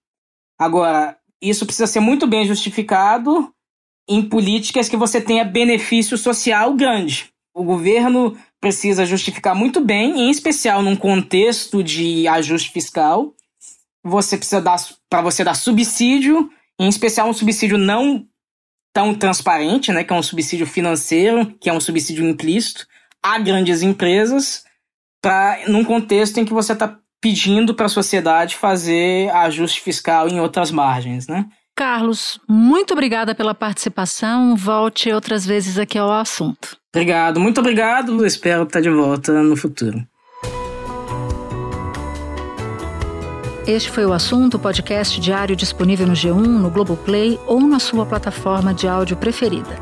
Agora, 0.56 1.18
isso 1.40 1.66
precisa 1.66 1.88
ser 1.88 1.98
muito 1.98 2.24
bem 2.24 2.46
justificado 2.46 3.52
em 4.08 4.22
políticas 4.22 4.88
que 4.88 4.96
você 4.96 5.20
tenha 5.20 5.44
benefício 5.44 6.16
social 6.16 6.72
grande. 6.74 7.31
O 7.54 7.64
governo 7.64 8.36
precisa 8.60 9.04
justificar 9.04 9.54
muito 9.54 9.80
bem, 9.80 10.20
em 10.20 10.30
especial 10.30 10.82
num 10.82 10.96
contexto 10.96 11.82
de 11.82 12.26
ajuste 12.26 12.70
fiscal. 12.70 13.34
Você 14.02 14.36
precisa 14.36 14.60
dar 14.60 14.76
para 15.08 15.22
você 15.22 15.44
dar 15.44 15.54
subsídio, 15.54 16.50
em 16.78 16.88
especial 16.88 17.28
um 17.28 17.34
subsídio 17.34 17.76
não 17.76 18.26
tão 18.92 19.14
transparente, 19.14 19.92
né, 19.92 20.04
que 20.04 20.12
é 20.12 20.16
um 20.16 20.22
subsídio 20.22 20.66
financeiro, 20.66 21.54
que 21.60 21.68
é 21.68 21.72
um 21.72 21.80
subsídio 21.80 22.28
implícito 22.28 22.86
a 23.22 23.38
grandes 23.38 23.82
empresas, 23.82 24.64
para 25.22 25.68
num 25.68 25.84
contexto 25.84 26.38
em 26.38 26.44
que 26.44 26.52
você 26.52 26.72
está 26.72 26.98
pedindo 27.20 27.74
para 27.74 27.86
a 27.86 27.88
sociedade 27.88 28.56
fazer 28.56 29.30
ajuste 29.30 29.80
fiscal 29.80 30.28
em 30.28 30.40
outras 30.40 30.72
margens, 30.72 31.28
né? 31.28 31.46
Carlos, 31.74 32.38
muito 32.48 32.92
obrigada 32.92 33.34
pela 33.34 33.54
participação. 33.54 34.54
Volte 34.56 35.12
outras 35.12 35.44
vezes 35.46 35.78
aqui 35.78 35.98
ao 35.98 36.12
assunto. 36.12 36.76
Obrigado, 36.94 37.40
muito 37.40 37.60
obrigado. 37.60 38.24
Espero 38.26 38.64
estar 38.64 38.80
de 38.80 38.90
volta 38.90 39.42
no 39.42 39.56
futuro. 39.56 40.06
Este 43.66 43.90
foi 43.90 44.04
o 44.04 44.12
assunto, 44.12 44.58
podcast 44.58 45.20
diário 45.20 45.54
disponível 45.54 46.06
no 46.06 46.14
G1, 46.14 46.34
no 46.34 46.68
Globoplay 46.68 47.38
ou 47.46 47.60
na 47.60 47.78
sua 47.78 48.04
plataforma 48.04 48.74
de 48.74 48.88
áudio 48.88 49.16
preferida. 49.16 49.78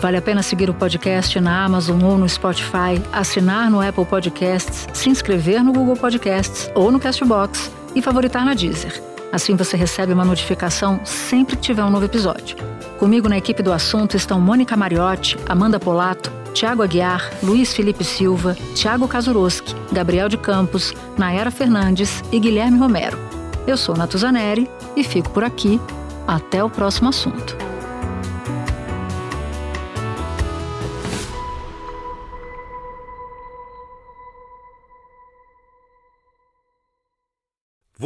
Vale 0.00 0.16
a 0.16 0.22
pena 0.22 0.42
seguir 0.42 0.70
o 0.70 0.74
podcast 0.74 1.38
na 1.38 1.64
Amazon 1.64 2.02
ou 2.04 2.16
no 2.16 2.28
Spotify, 2.28 3.02
assinar 3.12 3.70
no 3.70 3.86
Apple 3.86 4.06
Podcasts, 4.06 4.86
se 4.94 5.10
inscrever 5.10 5.62
no 5.62 5.72
Google 5.72 5.96
Podcasts 5.96 6.70
ou 6.74 6.90
no 6.90 6.98
Castbox 6.98 7.70
e 7.94 8.00
favoritar 8.00 8.44
na 8.44 8.54
Deezer. 8.54 9.07
Assim 9.32 9.56
você 9.56 9.76
recebe 9.76 10.12
uma 10.12 10.24
notificação 10.24 11.00
sempre 11.04 11.56
que 11.56 11.62
tiver 11.62 11.84
um 11.84 11.90
novo 11.90 12.04
episódio. 12.04 12.56
Comigo 12.98 13.28
na 13.28 13.38
equipe 13.38 13.62
do 13.62 13.72
assunto 13.72 14.16
estão 14.16 14.40
Mônica 14.40 14.76
Mariotti, 14.76 15.36
Amanda 15.48 15.78
Polato, 15.78 16.32
Tiago 16.52 16.82
Aguiar, 16.82 17.30
Luiz 17.42 17.72
Felipe 17.74 18.02
Silva, 18.02 18.56
Tiago 18.74 19.06
Kazuroski, 19.06 19.74
Gabriel 19.92 20.28
de 20.28 20.36
Campos, 20.36 20.92
Nayara 21.16 21.50
Fernandes 21.50 22.22
e 22.32 22.40
Guilherme 22.40 22.78
Romero. 22.78 23.18
Eu 23.66 23.76
sou 23.76 23.96
Natuzaneri 23.96 24.68
e 24.96 25.04
fico 25.04 25.30
por 25.30 25.44
aqui. 25.44 25.80
Até 26.26 26.62
o 26.62 26.68
próximo 26.68 27.08
assunto. 27.08 27.67